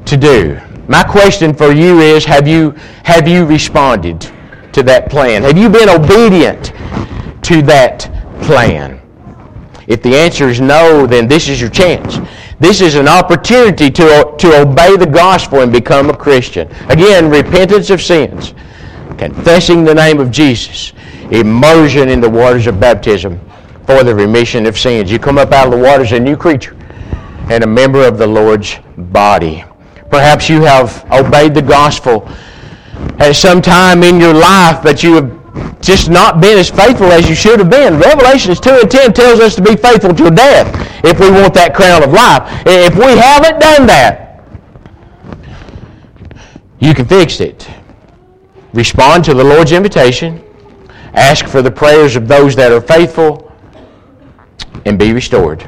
to 0.05 0.17
do. 0.17 0.59
My 0.91 1.03
question 1.03 1.53
for 1.53 1.71
you 1.71 2.01
is 2.01 2.25
have 2.25 2.49
you, 2.49 2.71
have 3.05 3.25
you 3.25 3.45
responded 3.45 4.29
to 4.73 4.83
that 4.83 5.09
plan? 5.09 5.43
Have 5.43 5.57
you 5.57 5.69
been 5.69 5.87
obedient 5.87 6.73
to 7.45 7.61
that 7.61 8.11
plan? 8.41 8.99
If 9.87 10.03
the 10.03 10.13
answer 10.13 10.49
is 10.49 10.59
no, 10.59 11.07
then 11.07 11.29
this 11.29 11.47
is 11.47 11.61
your 11.61 11.69
chance. 11.69 12.19
This 12.59 12.81
is 12.81 12.95
an 12.95 13.07
opportunity 13.07 13.89
to, 13.89 14.35
to 14.37 14.61
obey 14.63 14.97
the 14.97 15.05
gospel 15.05 15.61
and 15.61 15.71
become 15.71 16.09
a 16.09 16.17
Christian. 16.17 16.69
Again, 16.89 17.29
repentance 17.29 17.89
of 17.89 18.01
sins, 18.01 18.53
confessing 19.17 19.85
the 19.85 19.95
name 19.95 20.19
of 20.19 20.29
Jesus, 20.29 20.91
immersion 21.31 22.09
in 22.09 22.19
the 22.19 22.29
waters 22.29 22.67
of 22.67 22.81
baptism 22.81 23.39
for 23.85 24.03
the 24.03 24.13
remission 24.13 24.65
of 24.65 24.77
sins. 24.77 25.09
You 25.09 25.19
come 25.19 25.37
up 25.37 25.53
out 25.53 25.67
of 25.67 25.71
the 25.71 25.81
waters 25.81 26.11
a 26.11 26.19
new 26.19 26.35
creature 26.35 26.75
and 27.49 27.63
a 27.63 27.67
member 27.67 28.05
of 28.05 28.17
the 28.17 28.27
Lord's 28.27 28.75
body. 28.97 29.63
Perhaps 30.11 30.49
you 30.49 30.61
have 30.63 31.05
obeyed 31.11 31.55
the 31.55 31.61
gospel 31.61 32.27
at 33.19 33.33
some 33.35 33.61
time 33.61 34.03
in 34.03 34.19
your 34.19 34.33
life, 34.33 34.83
but 34.83 35.01
you 35.03 35.15
have 35.15 35.81
just 35.81 36.09
not 36.09 36.41
been 36.41 36.57
as 36.57 36.69
faithful 36.69 37.07
as 37.07 37.27
you 37.27 37.35
should 37.35 37.59
have 37.59 37.69
been. 37.69 37.97
Revelations 37.97 38.59
2 38.59 38.69
and 38.81 38.91
10 38.91 39.13
tells 39.13 39.39
us 39.39 39.55
to 39.55 39.61
be 39.61 39.75
faithful 39.75 40.13
till 40.13 40.29
death 40.29 40.67
if 41.03 41.19
we 41.19 41.31
want 41.31 41.53
that 41.53 41.73
crown 41.73 42.03
of 42.03 42.11
life. 42.11 42.63
If 42.65 42.95
we 42.95 43.17
haven't 43.17 43.59
done 43.59 43.87
that, 43.87 44.43
you 46.79 46.93
can 46.93 47.05
fix 47.05 47.39
it. 47.39 47.69
Respond 48.73 49.25
to 49.25 49.33
the 49.33 49.43
Lord's 49.43 49.71
invitation. 49.71 50.43
Ask 51.13 51.45
for 51.47 51.61
the 51.61 51.71
prayers 51.71 52.15
of 52.15 52.27
those 52.27 52.55
that 52.55 52.71
are 52.71 52.81
faithful 52.81 53.51
and 54.85 54.97
be 54.97 55.13
restored. 55.13 55.63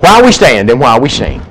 While 0.00 0.24
we 0.24 0.32
stand 0.32 0.70
and 0.70 0.80
while 0.80 1.00
we 1.00 1.08
sing. 1.08 1.42